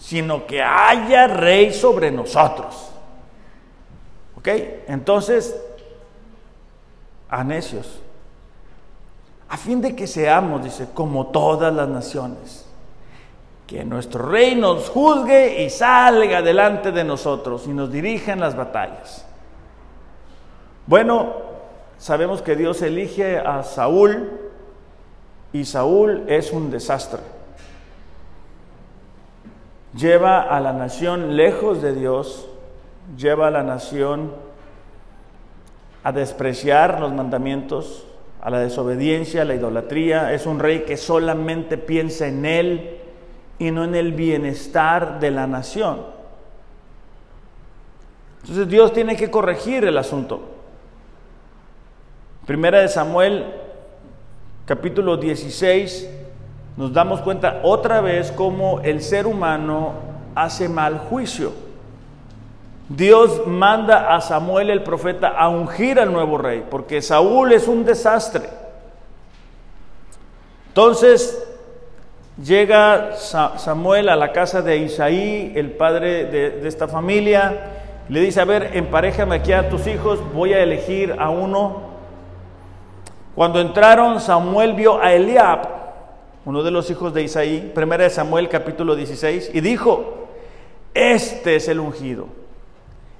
sino 0.01 0.47
que 0.47 0.61
haya 0.63 1.27
rey 1.27 1.71
sobre 1.71 2.11
nosotros. 2.11 2.89
¿Ok? 4.35 4.47
Entonces, 4.87 5.55
a 7.29 7.45
a 9.47 9.57
fin 9.57 9.79
de 9.79 9.95
que 9.95 10.07
seamos, 10.07 10.63
dice, 10.63 10.87
como 10.93 11.27
todas 11.27 11.73
las 11.73 11.87
naciones 11.87 12.65
que 13.67 13.85
nuestro 13.85 14.27
rey 14.27 14.55
nos 14.55 14.89
juzgue 14.89 15.63
y 15.63 15.69
salga 15.69 16.41
delante 16.41 16.91
de 16.91 17.03
nosotros 17.03 17.67
y 17.67 17.69
nos 17.69 17.91
dirija 17.91 18.33
en 18.33 18.39
las 18.39 18.55
batallas. 18.55 19.25
Bueno, 20.87 21.33
sabemos 21.97 22.41
que 22.41 22.55
Dios 22.55 22.81
elige 22.81 23.37
a 23.37 23.63
Saúl 23.63 24.29
y 25.53 25.63
Saúl 25.63 26.25
es 26.27 26.51
un 26.51 26.71
desastre. 26.71 27.19
Lleva 29.95 30.41
a 30.41 30.59
la 30.59 30.73
nación 30.73 31.35
lejos 31.35 31.81
de 31.81 31.93
Dios, 31.93 32.47
lleva 33.17 33.47
a 33.47 33.51
la 33.51 33.63
nación 33.63 34.31
a 36.03 36.11
despreciar 36.11 36.99
los 36.99 37.13
mandamientos, 37.13 38.05
a 38.41 38.49
la 38.49 38.59
desobediencia, 38.59 39.41
a 39.41 39.45
la 39.45 39.55
idolatría. 39.55 40.33
Es 40.33 40.45
un 40.45 40.59
rey 40.59 40.83
que 40.85 40.97
solamente 40.97 41.77
piensa 41.77 42.27
en 42.27 42.45
él, 42.45 43.01
y 43.61 43.69
no 43.69 43.83
en 43.83 43.93
el 43.93 44.13
bienestar 44.13 45.19
de 45.19 45.29
la 45.29 45.45
nación. 45.45 46.01
Entonces 48.41 48.67
Dios 48.67 48.91
tiene 48.91 49.15
que 49.15 49.29
corregir 49.29 49.85
el 49.85 49.99
asunto. 49.99 50.41
Primera 52.47 52.81
de 52.81 52.87
Samuel, 52.87 53.53
capítulo 54.65 55.15
16, 55.15 56.09
nos 56.77 56.93
damos 56.93 57.21
cuenta 57.21 57.59
otra 57.63 58.01
vez 58.01 58.31
cómo 58.31 58.79
el 58.81 59.01
ser 59.01 59.27
humano 59.27 59.93
hace 60.35 60.69
mal 60.69 60.97
juicio. 60.97 61.53
Dios 62.89 63.47
manda 63.47 64.15
a 64.15 64.21
Samuel 64.21 64.69
el 64.69 64.83
profeta 64.83 65.29
a 65.29 65.49
ungir 65.49 65.99
al 65.99 66.11
nuevo 66.11 66.37
rey, 66.37 66.65
porque 66.69 67.01
Saúl 67.01 67.53
es 67.53 67.67
un 67.67 67.85
desastre. 67.85 68.49
Entonces, 70.67 71.47
Llega 72.43 73.17
Samuel 73.17 74.09
a 74.09 74.15
la 74.15 74.31
casa 74.31 74.61
de 74.61 74.77
Isaí, 74.77 75.51
el 75.55 75.71
padre 75.71 76.25
de, 76.25 76.67
esta 76.67 76.87
familia, 76.87 77.65
le 78.09 78.19
dice, 78.21 78.41
a 78.41 78.45
ver, 78.45 78.71
emparejame 78.73 79.35
aquí 79.35 79.53
a 79.53 79.69
tus 79.69 79.85
hijos, 79.85 80.19
voy 80.33 80.53
a 80.53 80.63
elegir 80.63 81.15
a 81.19 81.29
uno 81.29 81.91
Cuando 83.35 83.59
entraron, 83.59 84.19
Samuel 84.19 84.73
vio 84.73 85.01
a 85.01 85.13
Eliab, 85.13 85.59
uno 86.45 86.63
de 86.63 86.71
los 86.71 86.89
hijos 86.89 87.13
de 87.13 87.23
Isaí, 87.23 87.71
primera 87.73 88.03
de 88.03 88.09
Samuel 88.09 88.49
capítulo 88.49 88.95
16, 88.95 89.51
y 89.53 89.61
dijo, 89.61 90.27
este 90.93 91.55
es 91.55 91.67
el 91.67 91.79
ungido, 91.79 92.27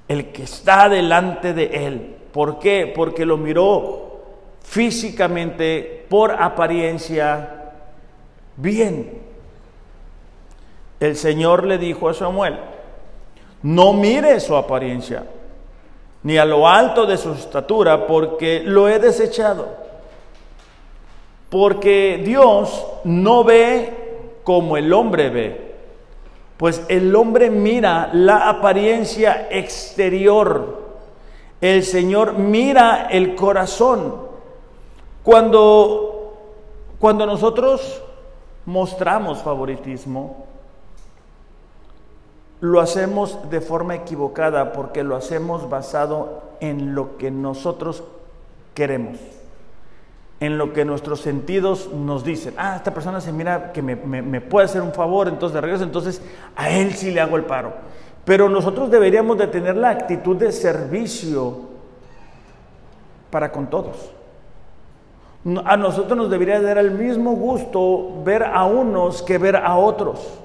el 0.08 0.32
que 0.32 0.42
está 0.42 0.88
delante 0.88 1.54
de 1.54 1.86
él. 1.86 2.16
¿Por 2.32 2.58
qué? 2.58 2.92
Porque 2.94 3.24
lo 3.24 3.36
miró 3.36 4.20
físicamente, 4.62 6.04
por 6.08 6.32
apariencia, 6.32 7.72
bien. 8.56 9.20
El 10.98 11.16
Señor 11.16 11.64
le 11.64 11.78
dijo 11.78 12.08
a 12.08 12.14
Samuel, 12.14 12.58
no 13.62 13.92
mire 13.92 14.40
su 14.40 14.56
apariencia, 14.56 15.24
ni 16.24 16.38
a 16.38 16.44
lo 16.44 16.68
alto 16.68 17.06
de 17.06 17.16
su 17.16 17.32
estatura, 17.32 18.06
porque 18.06 18.62
lo 18.64 18.88
he 18.88 18.98
desechado. 18.98 19.81
Porque 21.52 22.22
Dios 22.24 22.86
no 23.04 23.44
ve 23.44 24.38
como 24.42 24.78
el 24.78 24.90
hombre 24.90 25.28
ve, 25.28 25.74
pues 26.56 26.82
el 26.88 27.14
hombre 27.14 27.50
mira 27.50 28.08
la 28.14 28.48
apariencia 28.48 29.48
exterior, 29.50 30.78
el 31.60 31.82
Señor 31.82 32.38
mira 32.38 33.06
el 33.10 33.34
corazón. 33.34 34.14
Cuando, 35.22 36.38
cuando 36.98 37.26
nosotros 37.26 38.02
mostramos 38.64 39.42
favoritismo, 39.42 40.46
lo 42.60 42.80
hacemos 42.80 43.50
de 43.50 43.60
forma 43.60 43.94
equivocada 43.94 44.72
porque 44.72 45.02
lo 45.02 45.16
hacemos 45.16 45.68
basado 45.68 46.44
en 46.60 46.94
lo 46.94 47.18
que 47.18 47.30
nosotros 47.30 48.04
queremos, 48.72 49.18
en 50.42 50.58
lo 50.58 50.72
que 50.72 50.84
nuestros 50.84 51.20
sentidos 51.20 51.90
nos 51.94 52.24
dicen. 52.24 52.54
Ah, 52.56 52.74
esta 52.74 52.92
persona 52.92 53.20
se 53.20 53.32
mira 53.32 53.70
que 53.72 53.80
me, 53.80 54.40
puede 54.40 54.64
hacer 54.64 54.82
un 54.82 54.92
favor, 54.92 55.28
entonces 55.28 55.54
de 55.54 55.60
regreso, 55.60 55.84
entonces 55.84 56.20
a 56.56 56.68
él 56.68 56.94
sí 56.94 57.12
le 57.12 57.20
hago 57.20 57.36
el 57.36 57.44
paro. 57.44 57.72
Pero 58.24 58.48
nosotros 58.48 58.90
deberíamos 58.90 59.38
de 59.38 59.46
tener 59.46 59.76
la 59.76 59.90
actitud 59.90 60.36
de 60.36 60.50
servicio 60.50 61.60
para 63.30 63.52
con 63.52 63.68
todos. 63.70 64.10
A 65.64 65.76
nosotros 65.76 66.16
nos 66.16 66.28
debería 66.28 66.60
dar 66.60 66.78
el 66.78 66.90
mismo 66.90 67.36
gusto 67.36 68.22
ver 68.24 68.42
a 68.42 68.64
unos 68.64 69.22
que 69.22 69.38
ver 69.38 69.54
a 69.54 69.76
otros. 69.76 70.40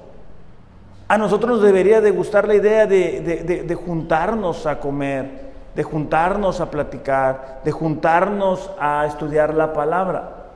A 1.07 1.17
nosotros 1.17 1.53
nos 1.53 1.63
debería 1.63 2.01
de 2.01 2.11
gustar 2.11 2.47
la 2.47 2.53
idea 2.53 2.85
de, 2.85 3.79
juntarnos 3.83 4.67
a 4.67 4.79
comer, 4.79 5.46
de 5.77 5.83
juntarnos 5.83 6.59
a 6.59 6.71
platicar, 6.71 7.61
de 7.63 7.71
juntarnos 7.71 8.71
a 8.79 9.05
estudiar 9.05 9.53
la 9.53 9.73
palabra. 9.73 10.47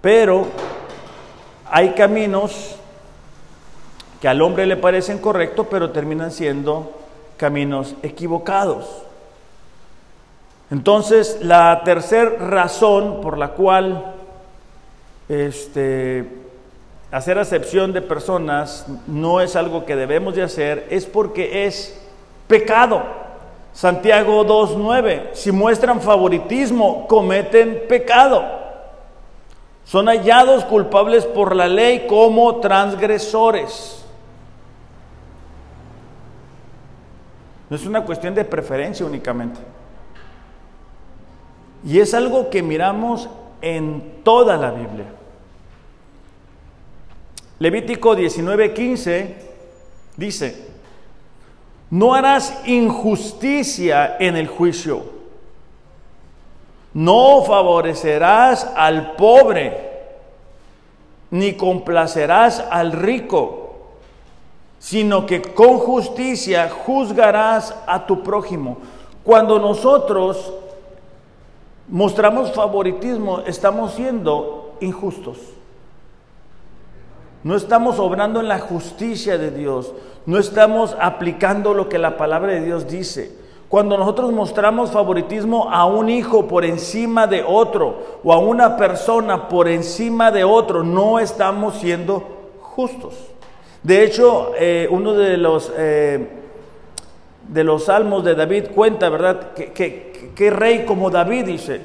Pero 0.00 0.46
hay 1.68 1.90
caminos 1.94 2.76
que 4.20 4.28
al 4.28 4.40
hombre 4.42 4.64
le 4.66 4.76
parecen 4.76 5.18
correctos, 5.18 5.66
pero 5.68 5.90
terminan 5.90 6.30
siendo 6.30 6.92
caminos 7.36 7.96
equivocados. 8.04 9.02
Entonces, 10.70 11.40
la 11.42 11.82
tercera 11.84 12.30
razón 12.38 13.20
por 13.20 13.36
la 13.36 13.48
cual 13.48 14.14
este, 15.28 16.41
hacer 17.12 17.38
acepción 17.38 17.92
de 17.92 18.00
personas 18.00 18.86
no 19.06 19.42
es 19.42 19.54
algo 19.54 19.84
que 19.84 19.94
debemos 19.94 20.34
de 20.34 20.42
hacer, 20.42 20.86
es 20.90 21.04
porque 21.04 21.66
es 21.66 22.00
pecado. 22.48 23.02
Santiago 23.74 24.44
2.9, 24.46 25.34
si 25.34 25.52
muestran 25.52 26.00
favoritismo, 26.00 27.06
cometen 27.06 27.84
pecado. 27.86 28.42
Son 29.84 30.06
hallados 30.06 30.64
culpables 30.64 31.26
por 31.26 31.54
la 31.54 31.68
ley 31.68 32.06
como 32.08 32.56
transgresores. 32.60 34.04
No 37.68 37.76
es 37.76 37.86
una 37.86 38.04
cuestión 38.04 38.34
de 38.34 38.44
preferencia 38.44 39.04
únicamente. 39.04 39.60
Y 41.84 42.00
es 42.00 42.14
algo 42.14 42.48
que 42.48 42.62
miramos 42.62 43.28
en 43.60 44.20
toda 44.22 44.56
la 44.56 44.70
Biblia. 44.70 45.06
Levítico 47.62 48.16
19:15 48.16 49.34
dice, 50.16 50.66
no 51.90 52.12
harás 52.12 52.60
injusticia 52.66 54.16
en 54.18 54.36
el 54.36 54.48
juicio, 54.48 55.04
no 56.92 57.44
favorecerás 57.44 58.68
al 58.74 59.12
pobre, 59.12 59.92
ni 61.30 61.52
complacerás 61.52 62.58
al 62.68 62.90
rico, 62.90 63.76
sino 64.80 65.24
que 65.24 65.40
con 65.40 65.78
justicia 65.78 66.68
juzgarás 66.68 67.76
a 67.86 68.04
tu 68.08 68.24
prójimo. 68.24 68.78
Cuando 69.22 69.60
nosotros 69.60 70.52
mostramos 71.86 72.52
favoritismo, 72.52 73.42
estamos 73.46 73.92
siendo 73.92 74.74
injustos. 74.80 75.38
No 77.44 77.56
estamos 77.56 77.98
obrando 77.98 78.40
en 78.40 78.48
la 78.48 78.60
justicia 78.60 79.36
de 79.36 79.50
Dios. 79.50 79.92
No 80.26 80.38
estamos 80.38 80.96
aplicando 81.00 81.74
lo 81.74 81.88
que 81.88 81.98
la 81.98 82.16
palabra 82.16 82.52
de 82.52 82.64
Dios 82.64 82.88
dice. 82.88 83.32
Cuando 83.68 83.96
nosotros 83.96 84.32
mostramos 84.32 84.90
favoritismo 84.90 85.68
a 85.70 85.86
un 85.86 86.08
hijo 86.08 86.46
por 86.46 86.64
encima 86.64 87.26
de 87.26 87.42
otro 87.42 88.18
o 88.22 88.32
a 88.32 88.38
una 88.38 88.76
persona 88.76 89.48
por 89.48 89.66
encima 89.66 90.30
de 90.30 90.44
otro, 90.44 90.84
no 90.84 91.18
estamos 91.18 91.76
siendo 91.76 92.22
justos. 92.60 93.14
De 93.82 94.04
hecho, 94.04 94.52
eh, 94.58 94.86
uno 94.90 95.14
de 95.14 95.36
los, 95.36 95.72
eh, 95.76 96.28
de 97.48 97.64
los 97.64 97.86
salmos 97.86 98.22
de 98.24 98.34
David 98.34 98.66
cuenta, 98.74 99.08
¿verdad? 99.08 99.52
Que, 99.54 100.32
que 100.34 100.50
rey 100.50 100.84
como 100.84 101.10
David 101.10 101.46
dice, 101.46 101.80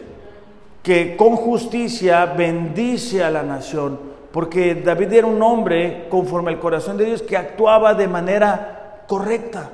que 0.84 1.16
con 1.18 1.36
justicia 1.36 2.26
bendice 2.26 3.24
a 3.24 3.32
la 3.32 3.44
nación 3.44 4.17
porque 4.32 4.76
David 4.76 5.14
era 5.14 5.28
un 5.28 5.42
hombre 5.42 6.08
conforme 6.10 6.52
al 6.52 6.60
corazón 6.60 6.98
de 6.98 7.06
Dios 7.06 7.22
que 7.22 7.38
actuaba 7.38 7.94
de 7.94 8.08
manera 8.08 9.04
correcta. 9.08 9.70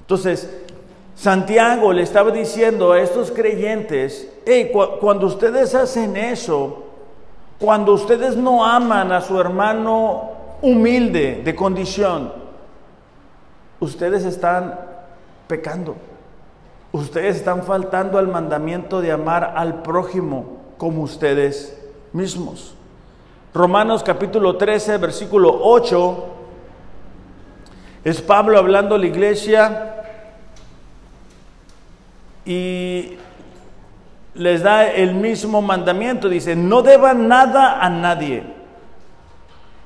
Entonces, 0.00 0.50
Santiago 1.14 1.92
le 1.92 2.02
estaba 2.02 2.30
diciendo 2.30 2.92
a 2.92 3.00
estos 3.00 3.30
creyentes, 3.30 4.32
hey, 4.46 4.72
cuando 5.00 5.26
ustedes 5.26 5.74
hacen 5.74 6.16
eso, 6.16 6.84
cuando 7.58 7.92
ustedes 7.92 8.36
no 8.36 8.64
aman 8.64 9.12
a 9.12 9.20
su 9.20 9.38
hermano 9.38 10.30
humilde 10.62 11.42
de 11.44 11.54
condición, 11.54 12.32
ustedes 13.80 14.24
están 14.24 14.80
pecando. 15.46 15.96
Ustedes 16.92 17.36
están 17.36 17.62
faltando 17.62 18.18
al 18.18 18.28
mandamiento 18.28 19.00
de 19.00 19.12
amar 19.12 19.52
al 19.56 19.82
prójimo 19.82 20.56
como 20.78 21.02
ustedes 21.02 21.78
mismos. 22.12 22.74
Romanos 23.52 24.04
capítulo 24.04 24.56
13, 24.56 24.98
versículo 24.98 25.58
8, 25.62 26.24
es 28.04 28.22
Pablo 28.22 28.56
hablando 28.56 28.94
a 28.94 28.98
la 28.98 29.06
iglesia 29.06 30.04
y 32.44 33.16
les 34.34 34.62
da 34.62 34.88
el 34.88 35.14
mismo 35.14 35.62
mandamiento. 35.62 36.28
Dice, 36.28 36.54
no 36.54 36.82
deban 36.82 37.26
nada 37.26 37.84
a 37.84 37.90
nadie, 37.90 38.44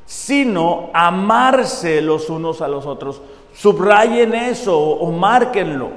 sino 0.05 0.91
amarse 0.93 2.03
los 2.03 2.29
unos 2.29 2.61
a 2.61 2.69
los 2.69 2.85
otros. 2.85 3.23
Subrayen 3.55 4.35
eso 4.35 4.79
o 4.79 5.11
márquenlo. 5.11 5.89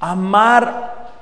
Amar 0.00 1.12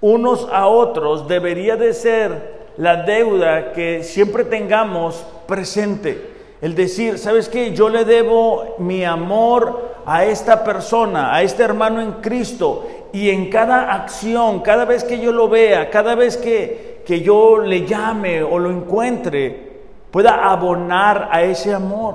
unos 0.00 0.48
a 0.52 0.68
otros 0.68 1.26
debería 1.26 1.76
de 1.76 1.92
ser 1.94 2.61
la 2.76 3.02
deuda 3.02 3.72
que 3.72 4.02
siempre 4.02 4.44
tengamos 4.44 5.24
presente. 5.46 6.30
El 6.60 6.74
decir, 6.74 7.18
¿sabes 7.18 7.48
qué? 7.48 7.74
Yo 7.74 7.88
le 7.88 8.04
debo 8.04 8.76
mi 8.78 9.04
amor 9.04 9.92
a 10.06 10.24
esta 10.24 10.62
persona, 10.62 11.34
a 11.34 11.42
este 11.42 11.62
hermano 11.62 12.00
en 12.00 12.12
Cristo. 12.14 12.86
Y 13.12 13.30
en 13.30 13.50
cada 13.50 13.92
acción, 13.92 14.60
cada 14.60 14.84
vez 14.84 15.04
que 15.04 15.18
yo 15.20 15.32
lo 15.32 15.48
vea, 15.48 15.90
cada 15.90 16.14
vez 16.14 16.36
que, 16.36 17.02
que 17.04 17.20
yo 17.20 17.58
le 17.58 17.84
llame 17.84 18.42
o 18.42 18.58
lo 18.58 18.70
encuentre, 18.70 19.80
pueda 20.10 20.50
abonar 20.50 21.28
a 21.32 21.42
ese 21.42 21.74
amor. 21.74 22.14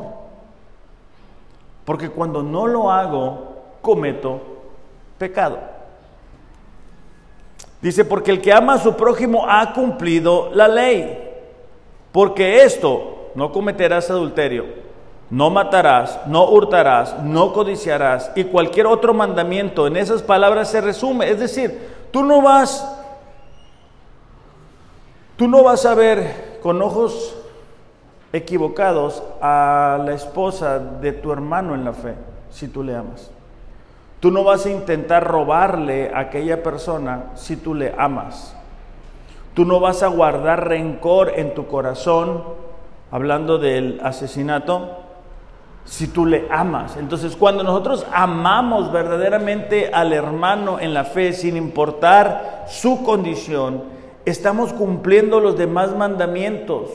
Porque 1.86 2.10
cuando 2.10 2.41
no 2.41 2.68
lo 2.68 2.91
hago, 2.91 3.55
cometo 3.82 4.41
pecado. 5.18 5.76
Dice, 7.82 8.05
porque 8.05 8.32
el 8.32 8.41
que 8.41 8.53
ama 8.53 8.73
a 8.75 8.80
su 8.80 8.95
prójimo 8.95 9.45
ha 9.47 9.73
cumplido 9.73 10.49
la 10.53 10.67
ley. 10.67 11.17
Porque 12.11 12.63
esto, 12.63 13.32
no 13.36 13.51
cometerás 13.51 14.09
adulterio, 14.09 14.65
no 15.30 15.49
matarás, 15.49 16.19
no 16.25 16.49
hurtarás, 16.49 17.21
no 17.23 17.53
codiciarás 17.53 18.32
y 18.36 18.45
cualquier 18.45 18.88
otro 18.88 19.13
mandamiento 19.13 19.86
en 19.86 19.97
esas 19.97 20.23
palabras 20.23 20.69
se 20.69 20.82
resume. 20.82 21.30
Es 21.30 21.39
decir, 21.39 21.80
tú 22.11 22.23
no 22.23 22.41
vas 22.41 22.97
Tú 25.38 25.47
no 25.47 25.63
vas 25.63 25.86
a 25.86 25.93
ver 25.93 26.57
con 26.63 26.82
ojos 26.82 27.36
equivocados 28.34 29.21
a 29.39 30.01
la 30.03 30.13
esposa 30.13 30.80
de 30.80 31.11
tu 31.11 31.32
hermano 31.32 31.75
en 31.75 31.86
la 31.86 31.93
fe 31.93 32.15
si 32.49 32.67
tú 32.67 32.84
le 32.84 32.95
amas. 32.95 33.30
Tú 34.20 34.32
no 34.32 34.43
vas 34.43 34.65
a 34.65 34.72
intentar 34.72 35.26
robarle 35.26 36.11
a 36.13 36.20
aquella 36.20 36.63
persona 36.63 37.32
si 37.36 37.55
tú 37.55 37.74
le 37.76 37.93
amas. 37.97 38.55
Tú 39.53 39.65
no 39.65 39.80
vas 39.80 40.03
a 40.03 40.07
guardar 40.07 40.68
rencor 40.68 41.34
en 41.36 41.53
tu 41.53 41.68
corazón, 41.68 42.43
hablando 43.11 43.57
del 43.57 43.99
asesinato, 44.03 44.89
si 45.86 46.07
tú 46.07 46.26
le 46.26 46.47
amas. 46.51 46.97
Entonces, 46.97 47.36
cuando 47.36 47.63
nosotros 47.63 48.05
amamos 48.11 48.91
verdaderamente 48.91 49.89
al 49.93 50.13
hermano 50.13 50.80
en 50.80 50.93
la 50.93 51.05
fe, 51.05 51.34
sin 51.34 51.55
importar 51.55 52.65
su 52.68 53.03
condición, 53.03 53.84
estamos 54.26 54.74
cumpliendo 54.74 55.39
los 55.39 55.57
demás 55.57 55.95
mandamientos. 55.95 56.89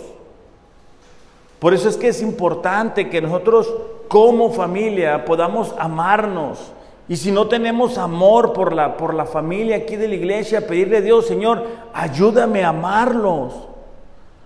Por 1.58 1.74
eso 1.74 1.88
es 1.88 1.96
que 1.96 2.08
es 2.08 2.20
importante 2.20 3.08
que 3.08 3.22
nosotros 3.22 3.72
como 4.08 4.50
familia 4.50 5.24
podamos 5.24 5.74
amarnos. 5.78 6.72
Y 7.08 7.16
si 7.16 7.32
no 7.32 7.48
tenemos 7.48 7.98
amor 7.98 8.52
por 8.52 8.72
la, 8.72 8.96
por 8.96 9.14
la 9.14 9.26
familia 9.26 9.76
aquí 9.76 9.96
de 9.96 10.08
la 10.08 10.14
iglesia, 10.14 10.66
pedirle 10.66 10.98
a 10.98 11.00
Dios, 11.00 11.26
Señor, 11.26 11.66
ayúdame 11.92 12.64
a 12.64 12.68
amarlos. 12.68 13.54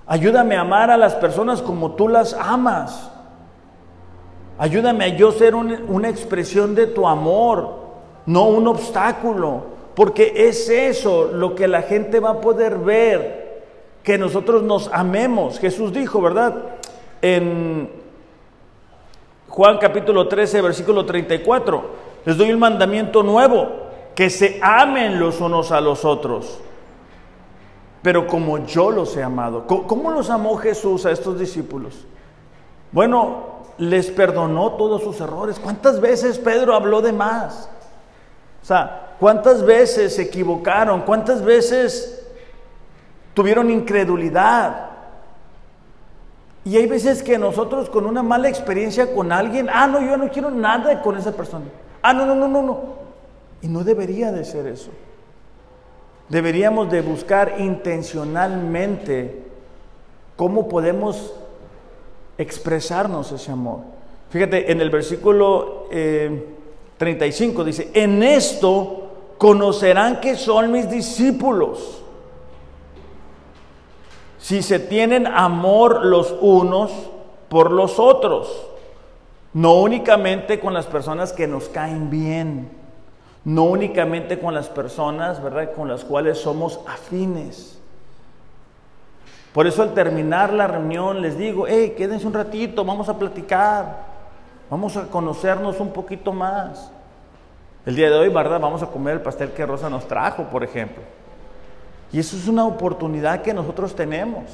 Ayúdame 0.07 0.57
a 0.57 0.61
amar 0.61 0.91
a 0.91 0.97
las 0.97 1.15
personas 1.15 1.61
como 1.61 1.93
tú 1.93 2.09
las 2.09 2.33
amas. 2.35 3.11
Ayúdame 4.59 5.05
a 5.05 5.09
yo 5.09 5.33
ser 5.33 5.55
una 5.55 6.09
expresión 6.09 6.75
de 6.75 6.87
tu 6.87 7.07
amor, 7.07 7.75
no 8.25 8.49
un 8.49 8.67
obstáculo, 8.69 9.65
porque 9.95 10.33
es 10.49 10.69
eso 10.71 11.31
lo 11.33 11.55
que 11.55 11.69
la 11.69 11.83
gente 11.83 12.21
va 12.21 12.31
a 12.31 12.41
poder 12.41 12.79
ver, 12.79 13.65
que 14.03 14.17
nosotros 14.17 14.63
nos 14.63 14.89
amemos. 14.93 15.59
Jesús 15.59 15.93
dijo, 15.93 16.23
¿verdad? 16.23 16.55
En 17.21 17.91
Juan 19.49 19.79
capítulo 19.79 20.29
13, 20.29 20.63
versículo 20.63 21.05
34, 21.05 22.06
les 22.27 22.37
doy 22.37 22.53
un 22.53 22.59
mandamiento 22.59 23.22
nuevo, 23.22 23.87
que 24.16 24.31
se 24.31 24.59
amen 24.61 25.20
los 25.20 25.41
unos 25.41 25.70
a 25.70 25.81
los 25.81 26.05
otros. 26.05 26.59
Pero 28.03 28.27
como 28.27 28.59
yo 28.66 28.91
los 28.91 29.16
he 29.16 29.22
amado, 29.22 29.66
¿cómo 29.66 30.11
los 30.11 30.29
amó 30.29 30.57
Jesús 30.57 31.07
a 31.07 31.12
estos 31.12 31.39
discípulos? 31.39 32.05
Bueno, 32.91 33.57
les 33.79 34.11
perdonó 34.11 34.72
todos 34.72 35.03
sus 35.03 35.20
errores. 35.20 35.61
¿Cuántas 35.61 36.01
veces 36.01 36.39
Pedro 36.39 36.74
habló 36.74 37.01
de 37.01 37.12
más? 37.12 37.70
O 38.61 38.66
sea, 38.66 39.14
¿cuántas 39.20 39.64
veces 39.64 40.16
se 40.16 40.22
equivocaron? 40.22 41.03
¿Cuántas 41.03 41.45
veces 41.45 42.27
tuvieron 43.35 43.70
incredulidad? 43.70 44.91
Y 46.64 46.77
hay 46.77 46.87
veces 46.89 47.22
que 47.22 47.39
nosotros 47.39 47.89
con 47.89 48.05
una 48.05 48.24
mala 48.24 48.49
experiencia 48.49 49.14
con 49.14 49.31
alguien, 49.31 49.68
ah, 49.72 49.87
no, 49.87 50.01
yo 50.01 50.16
no 50.16 50.29
quiero 50.29 50.51
nada 50.51 51.01
con 51.03 51.16
esa 51.16 51.31
persona. 51.31 51.66
Ah, 52.09 52.13
no, 52.13 52.25
no, 52.25 52.37
no, 52.37 52.47
no, 52.47 52.63
no. 52.63 52.81
Y 53.63 53.67
no 53.67 53.83
debería 53.83 54.31
de 54.31 54.45
ser 54.45 54.69
eso. 54.69 54.93
Deberíamos 56.29 56.89
de 56.89 57.03
buscar 57.03 57.57
intencionalmente 57.59 59.43
cómo 60.37 60.69
podemos 60.69 61.35
expresarnos 62.39 63.33
ese 63.33 63.51
amor. 63.51 63.81
Fíjate, 64.31 64.71
en 64.71 64.81
el 64.81 64.89
versículo 64.89 65.89
35 66.97 67.63
eh, 67.63 67.65
dice, 67.65 67.91
en 67.93 68.23
esto 68.23 69.09
conocerán 69.37 70.21
que 70.21 70.37
son 70.37 70.71
mis 70.71 70.89
discípulos. 70.89 72.05
Si 74.39 74.63
se 74.63 74.79
tienen 74.79 75.27
amor 75.27 76.07
los 76.07 76.37
unos 76.41 76.93
por 77.49 77.73
los 77.73 77.99
otros, 77.99 78.76
no 79.57 79.73
únicamente 79.73 80.61
con 80.61 80.75
las 80.75 80.85
personas 80.85 81.33
que 81.33 81.47
nos 81.47 81.71
caen 81.71 82.11
bien, 82.11 82.69
no 83.43 83.65
únicamente 83.65 84.39
con 84.39 84.53
las 84.53 84.69
personas, 84.69 85.43
¿verdad?, 85.43 85.73
con 85.73 85.89
las 85.89 86.05
cuales 86.05 86.37
somos 86.37 86.79
afines. 86.87 87.81
Por 89.55 89.67
eso 89.67 89.83
al 89.83 89.95
terminar 89.95 90.53
la 90.53 90.67
reunión 90.67 91.23
les 91.23 91.39
digo, 91.39 91.65
hey, 91.67 91.95
quédense 91.97 92.27
un 92.27 92.35
ratito, 92.35 92.85
vamos 92.85 93.09
a 93.09 93.19
platicar, 93.19 93.97
vamos 94.69 94.95
a 94.99 95.07
conocernos 95.07 95.81
un 95.81 95.91
poquito 95.91 96.35
más. 96.35 96.91
El 97.87 97.97
día 97.97 98.11
de 98.11 98.19
hoy, 98.19 98.29
¿verdad? 98.29 98.61
Vamos 98.61 98.83
a 98.83 98.89
comer 98.89 99.15
el 99.15 99.23
pastel 99.23 99.53
que 99.53 99.65
Rosa 99.65 99.89
nos 99.89 100.07
trajo, 100.07 100.43
por 100.51 100.65
ejemplo. 100.65 101.03
Y 102.13 102.19
eso 102.19 102.37
es 102.37 102.47
una 102.47 102.67
oportunidad 102.67 103.41
que 103.41 103.55
nosotros 103.55 103.97
tenemos. 103.97 104.45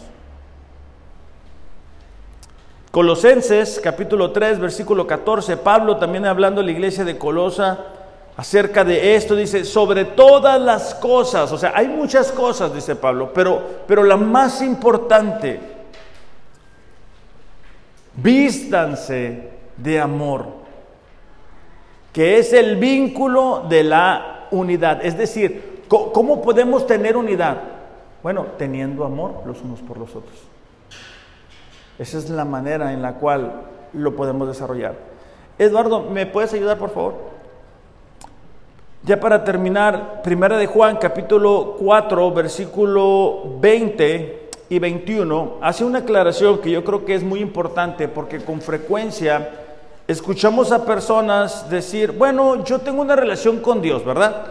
Colosenses 2.92 3.80
capítulo 3.82 4.32
3, 4.32 4.58
versículo 4.60 5.06
14, 5.06 5.56
Pablo 5.56 5.96
también 5.96 6.26
hablando 6.26 6.60
a 6.60 6.64
la 6.64 6.72
iglesia 6.72 7.06
de 7.06 7.16
Colosa, 7.16 7.86
acerca 8.36 8.84
de 8.84 9.16
esto, 9.16 9.34
dice, 9.34 9.64
sobre 9.64 10.04
todas 10.04 10.60
las 10.60 10.94
cosas, 10.96 11.50
o 11.52 11.56
sea, 11.56 11.72
hay 11.74 11.88
muchas 11.88 12.30
cosas, 12.30 12.74
dice 12.74 12.94
Pablo, 12.94 13.32
pero, 13.32 13.62
pero 13.86 14.04
la 14.04 14.18
más 14.18 14.60
importante, 14.60 15.58
vístanse 18.14 19.48
de 19.74 19.98
amor, 19.98 20.48
que 22.12 22.38
es 22.38 22.52
el 22.52 22.76
vínculo 22.76 23.64
de 23.70 23.84
la 23.84 24.48
unidad. 24.50 25.02
Es 25.02 25.16
decir, 25.16 25.84
¿cómo 25.88 26.42
podemos 26.42 26.86
tener 26.86 27.16
unidad? 27.16 27.56
Bueno, 28.22 28.48
teniendo 28.58 29.06
amor 29.06 29.44
los 29.46 29.62
unos 29.62 29.80
por 29.80 29.96
los 29.96 30.14
otros. 30.14 30.51
Esa 31.98 32.18
es 32.18 32.30
la 32.30 32.44
manera 32.44 32.92
en 32.92 33.02
la 33.02 33.14
cual 33.14 33.62
lo 33.92 34.16
podemos 34.16 34.48
desarrollar. 34.48 34.94
Eduardo, 35.58 36.02
¿me 36.02 36.26
puedes 36.26 36.52
ayudar, 36.54 36.78
por 36.78 36.90
favor? 36.90 37.14
Ya 39.04 39.18
para 39.18 39.44
terminar, 39.44 40.22
Primera 40.22 40.56
de 40.56 40.66
Juan, 40.66 40.96
capítulo 40.96 41.76
4, 41.78 42.32
versículo 42.32 43.58
20 43.60 44.48
y 44.68 44.78
21, 44.78 45.58
hace 45.60 45.84
una 45.84 45.98
aclaración 45.98 46.58
que 46.58 46.70
yo 46.70 46.84
creo 46.84 47.04
que 47.04 47.14
es 47.14 47.22
muy 47.22 47.40
importante 47.40 48.08
porque 48.08 48.38
con 48.38 48.60
frecuencia 48.60 49.50
escuchamos 50.06 50.72
a 50.72 50.84
personas 50.84 51.68
decir, 51.68 52.12
bueno, 52.12 52.64
yo 52.64 52.78
tengo 52.78 53.02
una 53.02 53.16
relación 53.16 53.58
con 53.58 53.82
Dios, 53.82 54.04
¿verdad? 54.04 54.46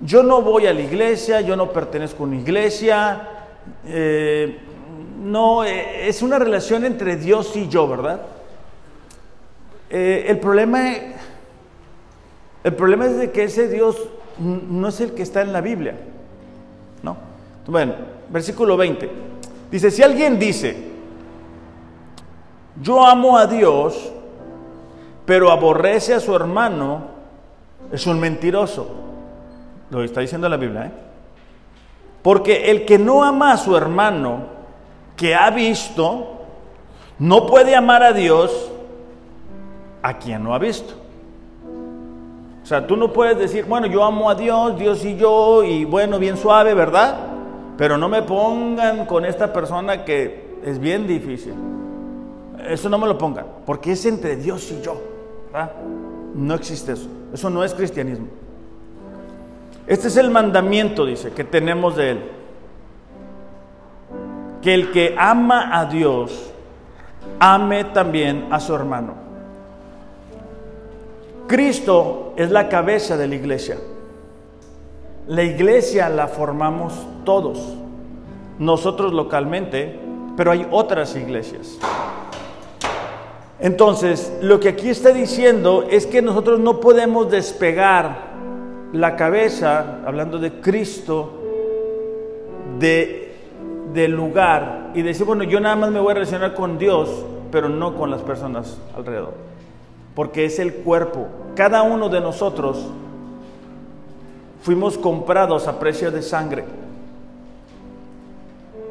Yo 0.00 0.22
no 0.22 0.40
voy 0.40 0.66
a 0.66 0.72
la 0.72 0.80
iglesia, 0.80 1.40
yo 1.40 1.56
no 1.56 1.70
pertenezco 1.70 2.22
a 2.22 2.26
una 2.26 2.36
iglesia, 2.36 3.28
eh, 3.86 4.58
no, 5.20 5.64
eh, 5.64 6.08
es 6.08 6.22
una 6.22 6.38
relación 6.38 6.84
entre 6.84 7.16
Dios 7.16 7.54
y 7.56 7.68
yo, 7.68 7.86
¿verdad? 7.86 8.22
Eh, 9.90 10.26
el 10.28 10.38
problema 10.38 10.80
el 12.62 12.74
problema 12.74 13.06
es 13.06 13.16
de 13.16 13.30
que 13.30 13.44
ese 13.44 13.68
Dios 13.68 13.96
no 14.38 14.88
es 14.88 15.00
el 15.00 15.14
que 15.14 15.22
está 15.22 15.42
en 15.42 15.52
la 15.52 15.60
Biblia. 15.60 15.94
¿No? 17.02 17.16
Bueno, 17.66 17.94
versículo 18.28 18.76
20. 18.76 19.10
Dice, 19.70 19.90
si 19.90 20.02
alguien 20.02 20.38
dice, 20.38 20.90
yo 22.82 23.04
amo 23.06 23.38
a 23.38 23.46
Dios, 23.46 24.12
pero 25.24 25.50
aborrece 25.50 26.14
a 26.14 26.20
su 26.20 26.34
hermano, 26.34 27.02
es 27.90 28.06
un 28.06 28.20
mentiroso. 28.20 28.88
Lo 29.90 30.02
está 30.02 30.20
diciendo 30.20 30.48
la 30.48 30.56
Biblia, 30.56 30.86
¿eh? 30.86 30.92
Porque 32.22 32.70
el 32.70 32.84
que 32.84 32.98
no 32.98 33.24
ama 33.24 33.52
a 33.52 33.56
su 33.56 33.74
hermano, 33.74 34.59
que 35.20 35.34
ha 35.34 35.50
visto, 35.50 36.28
no 37.18 37.44
puede 37.44 37.76
amar 37.76 38.02
a 38.02 38.14
Dios 38.14 38.72
a 40.00 40.16
quien 40.16 40.42
no 40.42 40.54
ha 40.54 40.58
visto. 40.58 40.94
O 42.62 42.66
sea, 42.66 42.86
tú 42.86 42.96
no 42.96 43.12
puedes 43.12 43.36
decir, 43.36 43.66
bueno, 43.66 43.86
yo 43.86 44.02
amo 44.02 44.30
a 44.30 44.34
Dios, 44.34 44.78
Dios 44.78 45.04
y 45.04 45.18
yo, 45.18 45.62
y 45.62 45.84
bueno, 45.84 46.18
bien 46.18 46.38
suave, 46.38 46.72
¿verdad? 46.72 47.18
Pero 47.76 47.98
no 47.98 48.08
me 48.08 48.22
pongan 48.22 49.04
con 49.04 49.26
esta 49.26 49.52
persona 49.52 50.06
que 50.06 50.56
es 50.64 50.78
bien 50.78 51.06
difícil. 51.06 51.52
Eso 52.66 52.88
no 52.88 52.96
me 52.96 53.06
lo 53.06 53.18
pongan, 53.18 53.44
porque 53.66 53.92
es 53.92 54.06
entre 54.06 54.36
Dios 54.36 54.72
y 54.72 54.80
yo. 54.80 55.02
No 56.34 56.54
existe 56.54 56.92
eso. 56.92 57.08
Eso 57.34 57.50
no 57.50 57.62
es 57.62 57.74
cristianismo. 57.74 58.28
Este 59.86 60.08
es 60.08 60.16
el 60.16 60.30
mandamiento, 60.30 61.04
dice, 61.04 61.30
que 61.32 61.44
tenemos 61.44 61.94
de 61.96 62.10
Él. 62.12 62.39
Que 64.62 64.74
el 64.74 64.90
que 64.90 65.14
ama 65.18 65.78
a 65.78 65.86
Dios, 65.86 66.52
ame 67.38 67.84
también 67.84 68.48
a 68.50 68.60
su 68.60 68.74
hermano. 68.74 69.14
Cristo 71.46 72.34
es 72.36 72.50
la 72.50 72.68
cabeza 72.68 73.16
de 73.16 73.26
la 73.26 73.34
iglesia. 73.34 73.78
La 75.26 75.42
iglesia 75.42 76.08
la 76.08 76.28
formamos 76.28 76.92
todos, 77.24 77.76
nosotros 78.58 79.12
localmente, 79.12 79.98
pero 80.36 80.50
hay 80.50 80.66
otras 80.70 81.16
iglesias. 81.16 81.78
Entonces, 83.58 84.32
lo 84.40 84.58
que 84.58 84.70
aquí 84.70 84.88
está 84.88 85.12
diciendo 85.12 85.86
es 85.90 86.06
que 86.06 86.22
nosotros 86.22 86.58
no 86.58 86.80
podemos 86.80 87.30
despegar 87.30 88.30
la 88.92 89.16
cabeza, 89.16 89.98
hablando 90.06 90.38
de 90.38 90.60
Cristo, 90.60 91.32
de, 92.78 93.29
del 93.92 94.12
lugar 94.12 94.90
y 94.94 95.02
decir, 95.02 95.26
bueno, 95.26 95.44
yo 95.44 95.60
nada 95.60 95.76
más 95.76 95.90
me 95.90 96.00
voy 96.00 96.12
a 96.12 96.14
relacionar 96.14 96.54
con 96.54 96.78
Dios, 96.78 97.08
pero 97.50 97.68
no 97.68 97.96
con 97.96 98.10
las 98.10 98.22
personas 98.22 98.78
alrededor. 98.96 99.34
Porque 100.14 100.44
es 100.44 100.58
el 100.58 100.74
cuerpo. 100.74 101.26
Cada 101.54 101.82
uno 101.82 102.08
de 102.08 102.20
nosotros 102.20 102.86
fuimos 104.62 104.98
comprados 104.98 105.66
a 105.66 105.78
precio 105.78 106.10
de 106.10 106.22
sangre. 106.22 106.64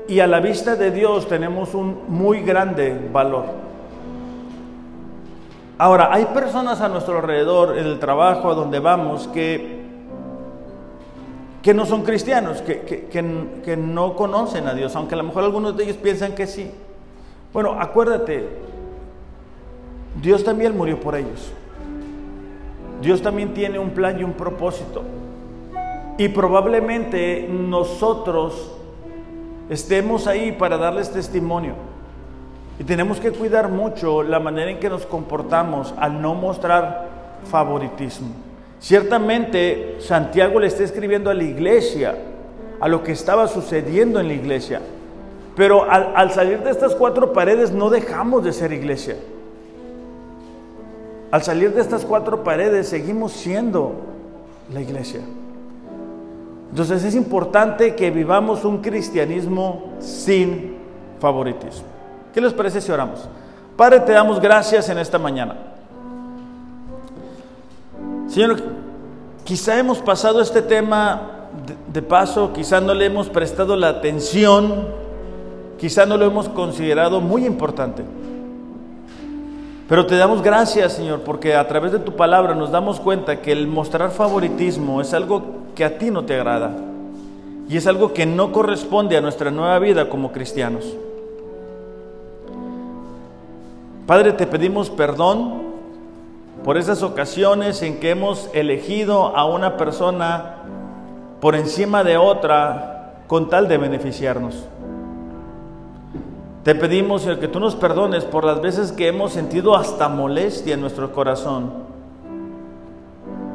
Y 0.08 0.20
a 0.22 0.28
la 0.28 0.40
vista 0.40 0.76
de 0.76 0.92
Dios 0.92 1.28
tenemos 1.28 1.76
un 1.76 2.00
muy 2.08 2.42
grande 2.42 3.10
valor. 3.14 3.46
Ahora, 5.78 6.10
hay 6.12 6.26
personas 6.26 6.82
a 6.82 6.90
nuestro 6.90 7.20
alrededor, 7.20 7.78
en 7.78 7.86
el 7.86 8.00
trabajo, 8.00 8.52
a 8.52 8.56
donde 8.56 8.80
vamos, 8.80 9.30
que, 9.30 9.79
que 11.62 11.74
no 11.74 11.86
son 11.86 12.04
cristianos, 12.04 12.62
que, 12.62 12.82
que, 12.82 13.08
que, 13.64 13.78
no 13.78 14.16
conocen 14.16 14.68
a 14.68 14.74
Dios, 14.74 14.96
aunque 14.96 15.16
a 15.16 15.18
lo 15.18 15.24
mejor 15.24 15.44
algunos 15.44 15.76
de 15.76 15.84
ellos 15.84 15.98
piensan 15.98 16.34
que 16.34 16.48
sí. 16.48 16.72
Bueno, 17.52 17.76
acuérdate, 17.80 18.48
Dios 20.22 20.44
también 20.44 20.78
murió 20.78 21.00
por 21.00 21.16
ellos. 21.16 21.52
Dios 23.02 23.22
también 23.22 23.54
tiene 23.54 23.80
un 23.80 23.92
plan 23.92 24.20
y 24.20 24.24
un 24.24 24.34
propósito. 24.34 25.04
Y 26.18 26.30
probablemente 26.30 27.48
nosotros 27.50 28.72
estemos 29.70 30.28
ahí 30.28 30.52
para 30.52 30.78
darles 30.78 31.12
testimonio. 31.12 31.74
Y 32.78 32.84
tenemos 32.84 33.20
que 33.20 33.32
cuidar 33.32 33.70
mucho 33.70 34.24
la 34.24 34.40
manera 34.40 34.72
en 34.72 34.80
que 34.80 34.90
nos 34.90 35.06
comportamos 35.06 35.94
al 35.98 36.22
no 36.22 36.36
mostrar 36.36 37.08
favoritismo. 37.50 38.49
Ciertamente 38.80 39.98
Santiago 40.00 40.60
le 40.60 40.68
está 40.68 40.84
escribiendo 40.84 41.30
a 41.30 41.34
la 41.34 41.44
iglesia, 41.44 42.16
a 42.80 42.88
lo 42.88 43.04
que 43.04 43.12
estaba 43.12 43.48
sucediendo 43.48 44.20
en 44.20 44.28
la 44.28 44.34
iglesia. 44.34 44.82
Pero 45.56 45.90
al, 45.90 46.14
al 46.16 46.32
salir 46.32 46.60
de 46.60 46.72
estas 46.72 46.96
cuatro 46.96 47.34
paredes 47.34 47.72
no 47.72 47.90
dejamos 47.90 48.44
de 48.44 48.54
ser 48.54 48.72
iglesia. 48.72 49.18
Al 51.32 51.44
salir 51.44 51.74
de 51.74 51.82
estas 51.82 52.06
cuatro 52.06 52.44
paredes 52.44 52.88
seguimos 52.88 53.34
siendo 53.34 53.94
la 54.74 54.82
iglesia. 54.82 55.22
Entonces 56.70 57.04
es 57.04 57.16
importante 57.16 57.96
que 57.96 58.12
vivamos 58.12 58.64
un 58.64 58.78
cristianismo 58.80 59.94
sin 60.00 60.78
favoritismo. 61.20 61.88
¿Qué 62.34 62.40
les 62.40 62.54
parece 62.54 62.80
si 62.80 62.92
oramos? 62.92 63.28
Padre, 63.76 64.02
te 64.02 64.12
damos 64.12 64.40
gracias 64.40 64.88
en 64.90 65.00
esta 65.00 65.18
mañana. 65.18 65.56
Señor, 68.30 68.58
quizá 69.44 69.80
hemos 69.80 69.98
pasado 69.98 70.40
este 70.40 70.62
tema 70.62 71.48
de, 71.92 72.02
paso, 72.04 72.54
quizá 72.54 72.80
no 72.80 72.94
le 72.94 73.06
hemos 73.06 73.28
prestado 73.28 73.76
la 73.76 73.90
atención, 73.90 74.88
quizá 75.80 76.06
no 76.06 76.16
lo 76.16 76.26
hemos 76.26 76.48
considerado 76.48 77.22
muy 77.22 77.46
importante. 77.46 78.04
Pero 79.88 80.06
te 80.06 80.16
damos 80.16 80.44
gracias, 80.44 80.94
Señor, 80.94 81.22
porque 81.22 81.56
a 81.56 81.68
través 81.68 81.92
de 81.92 81.98
tu 81.98 82.16
palabra 82.16 82.54
nos 82.54 82.70
damos 82.70 83.00
cuenta 83.00 83.42
que 83.42 83.52
el 83.52 83.66
mostrar 83.66 84.12
favoritismo 84.12 85.02
es 85.02 85.16
algo 85.16 85.42
que 85.74 85.84
a 85.84 85.98
ti 85.98 86.12
no 86.12 86.24
te 86.24 86.40
agrada 86.40 86.72
y 87.68 87.78
es 87.78 87.88
algo 87.88 88.14
que 88.14 88.28
no 88.28 88.52
corresponde 88.52 89.18
a 89.18 89.22
nuestra 89.22 89.50
nueva 89.50 89.80
vida 89.80 90.08
como 90.08 90.32
cristianos. 90.32 90.86
Padre, 94.06 94.34
te 94.34 94.46
pedimos 94.46 94.92
perdón 94.92 95.69
por 96.64 96.78
esas 96.78 97.04
ocasiones 97.04 97.82
en 97.82 98.00
que 98.00 98.12
hemos 98.12 98.50
elegido 98.54 99.36
a 99.36 99.46
una 99.46 99.78
persona 99.78 100.56
por 101.40 101.56
encima 101.56 102.04
de 102.04 102.18
otra 102.18 103.14
con 103.28 103.50
tal 103.50 103.68
de 103.68 103.78
beneficiarnos. 103.78 104.66
Te 106.64 106.76
pedimos, 106.76 107.22
Señor, 107.22 107.40
que 107.40 107.48
tú 107.48 107.60
nos 107.60 107.76
perdones 107.76 108.26
por 108.26 108.44
las 108.44 108.62
veces 108.62 108.92
que 108.92 109.08
hemos 109.08 109.32
sentido 109.32 109.76
hasta 109.76 110.10
molestia 110.10 110.74
en 110.74 110.82
nuestro 110.82 111.14
corazón. 111.14 111.72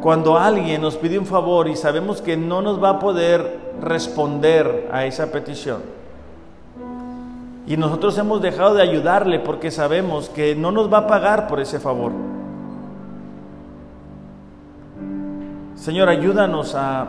Cuando 0.01 0.39
alguien 0.39 0.81
nos 0.81 0.97
pide 0.97 1.19
un 1.19 1.27
favor 1.27 1.69
y 1.69 1.77
sabemos 1.77 2.23
que 2.23 2.37
no 2.37 2.63
nos 2.63 2.83
va 2.83 2.91
a 2.91 2.99
poder 2.99 3.59
responder 3.81 4.89
a 4.93 5.05
esa 5.05 5.31
petición. 5.31 5.83
Y 7.67 7.77
nosotros 7.77 8.17
hemos 8.19 8.43
dejado 8.43 8.75
de 8.75 8.83
ayudarle 8.83 9.39
porque 9.39 9.71
sabemos 9.71 10.29
que 10.29 10.55
no 10.55 10.73
nos 10.73 10.93
va 10.93 10.99
a 10.99 11.07
pagar 11.07 11.47
por 11.47 11.61
ese 11.61 11.81
favor. 11.81 12.13
Señor, 15.77 16.09
ayúdanos 16.09 16.75
a, 16.75 17.09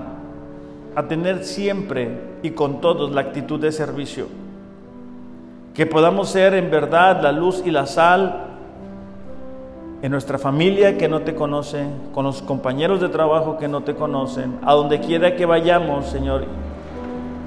a 0.95 1.07
tener 1.07 1.43
siempre 1.43 2.09
y 2.43 2.51
con 2.51 2.82
todos 2.82 3.11
la 3.11 3.22
actitud 3.22 3.59
de 3.59 3.72
servicio 3.72 4.28
que 5.76 5.86
podamos 5.86 6.30
ser 6.30 6.53
en 6.53 6.72
verdad 6.72 7.22
la 7.22 7.34
luz 7.34 7.61
y 7.66 7.70
la 7.70 7.86
sal 7.86 8.43
en 10.01 10.09
nuestra 10.09 10.38
familia 10.38 10.97
que 10.97 11.09
no 11.09 11.22
te 11.22 11.36
conoce, 11.36 11.86
con 12.13 12.24
los 12.24 12.41
compañeros 12.41 13.01
de 13.01 13.09
trabajo 13.09 13.57
que 13.57 13.68
no 13.68 13.84
te 13.84 13.93
conocen, 13.93 14.57
a 14.63 14.74
donde 14.74 15.01
quiera 15.01 15.36
que 15.36 15.45
vayamos, 15.45 16.05
Señor. 16.05 16.45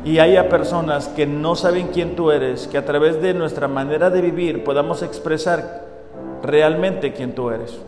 Y 0.04 0.18
haya 0.18 0.48
personas 0.48 1.08
que 1.08 1.26
no 1.26 1.54
saben 1.54 1.88
quién 1.88 2.16
tú 2.16 2.30
eres, 2.30 2.68
que 2.68 2.76
a 2.76 2.84
través 2.84 3.22
de 3.22 3.32
nuestra 3.32 3.66
manera 3.66 4.10
de 4.10 4.20
vivir 4.20 4.62
podamos 4.62 5.02
expresar 5.02 5.86
realmente 6.42 7.12
quién 7.14 7.34
tú 7.34 7.50
eres. 7.50 7.80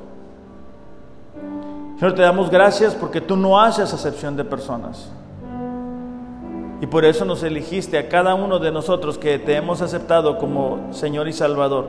Señor, 2.00 2.14
te 2.14 2.22
damos 2.22 2.48
gracias 2.48 2.94
porque 2.94 3.20
tú 3.20 3.36
no 3.36 3.60
haces 3.60 3.92
acepción 3.92 4.34
de 4.34 4.42
personas. 4.42 5.12
Y 6.80 6.86
por 6.86 7.04
eso 7.04 7.26
nos 7.26 7.42
elegiste 7.42 7.98
a 7.98 8.08
cada 8.08 8.34
uno 8.34 8.58
de 8.58 8.72
nosotros 8.72 9.18
que 9.18 9.38
te 9.38 9.54
hemos 9.54 9.82
aceptado 9.82 10.38
como 10.38 10.94
Señor 10.94 11.28
y 11.28 11.34
Salvador. 11.34 11.88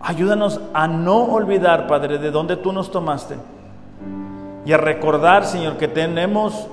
Ayúdanos 0.00 0.60
a 0.74 0.88
no 0.88 1.26
olvidar, 1.26 1.86
Padre, 1.86 2.18
de 2.18 2.32
dónde 2.32 2.56
tú 2.56 2.72
nos 2.72 2.90
tomaste. 2.90 3.36
Y 4.64 4.72
a 4.72 4.78
recordar, 4.78 5.44
Señor, 5.44 5.76
que 5.76 5.86
tenemos 5.86 6.66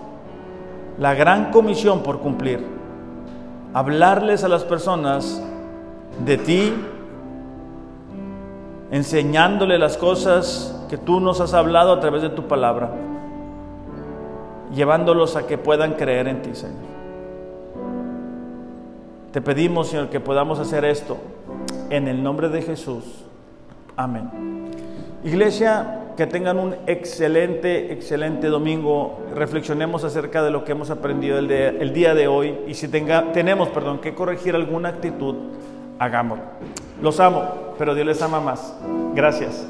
la 0.98 1.14
gran 1.14 1.52
comisión 1.52 2.02
por 2.02 2.22
cumplir. 2.22 2.66
Hablarles 3.76 4.44
a 4.44 4.48
las 4.48 4.64
personas 4.64 5.44
de 6.26 6.40
ti, 6.40 6.74
enseñándole 8.94 9.80
las 9.80 9.98
cosas 9.98 10.80
que 10.88 11.00
tú 11.00 11.20
nos 11.20 11.42
has 11.42 11.56
hablado 11.56 11.92
a 11.92 12.00
través 12.00 12.22
de 12.22 12.30
tu 12.30 12.48
palabra 12.48 12.92
llevándolos 14.76 15.36
a 15.36 15.48
que 15.48 15.58
puedan 15.58 15.94
creer 15.94 16.28
en 16.28 16.44
ti, 16.44 16.54
Señor. 16.54 16.94
Te 19.32 19.42
pedimos, 19.42 19.88
Señor, 19.88 20.10
que 20.10 20.20
podamos 20.20 20.60
hacer 20.60 20.86
esto 20.86 21.18
en 21.90 22.08
el 22.08 22.22
nombre 22.22 22.50
de 22.50 22.62
Jesús. 22.62 23.04
Amén. 23.96 24.30
Iglesia, 25.24 26.02
que 26.16 26.28
tengan 26.28 26.60
un 26.60 26.76
excelente, 26.86 27.94
excelente 27.94 28.48
domingo. 28.48 29.22
Reflexionemos 29.36 30.04
acerca 30.04 30.44
de 30.44 30.52
lo 30.52 30.64
que 30.64 30.74
hemos 30.74 30.92
aprendido 30.92 31.40
el, 31.40 31.94
día 31.94 32.14
de 32.14 32.28
hoy 32.28 32.60
y 32.68 32.76
si 32.76 32.88
tenga, 32.88 33.32
tenemos, 33.32 33.70
perdón, 33.70 34.00
que 34.00 34.14
corregir 34.14 34.54
alguna 34.54 34.90
actitud, 34.90 35.36
hagámoslo. 35.98 36.44
Los 37.04 37.20
amo, 37.20 37.44
pero 37.78 37.94
Dios 37.94 38.08
les 38.08 38.22
ama 38.22 38.40
más. 38.40 38.74
Gracias. 39.14 39.66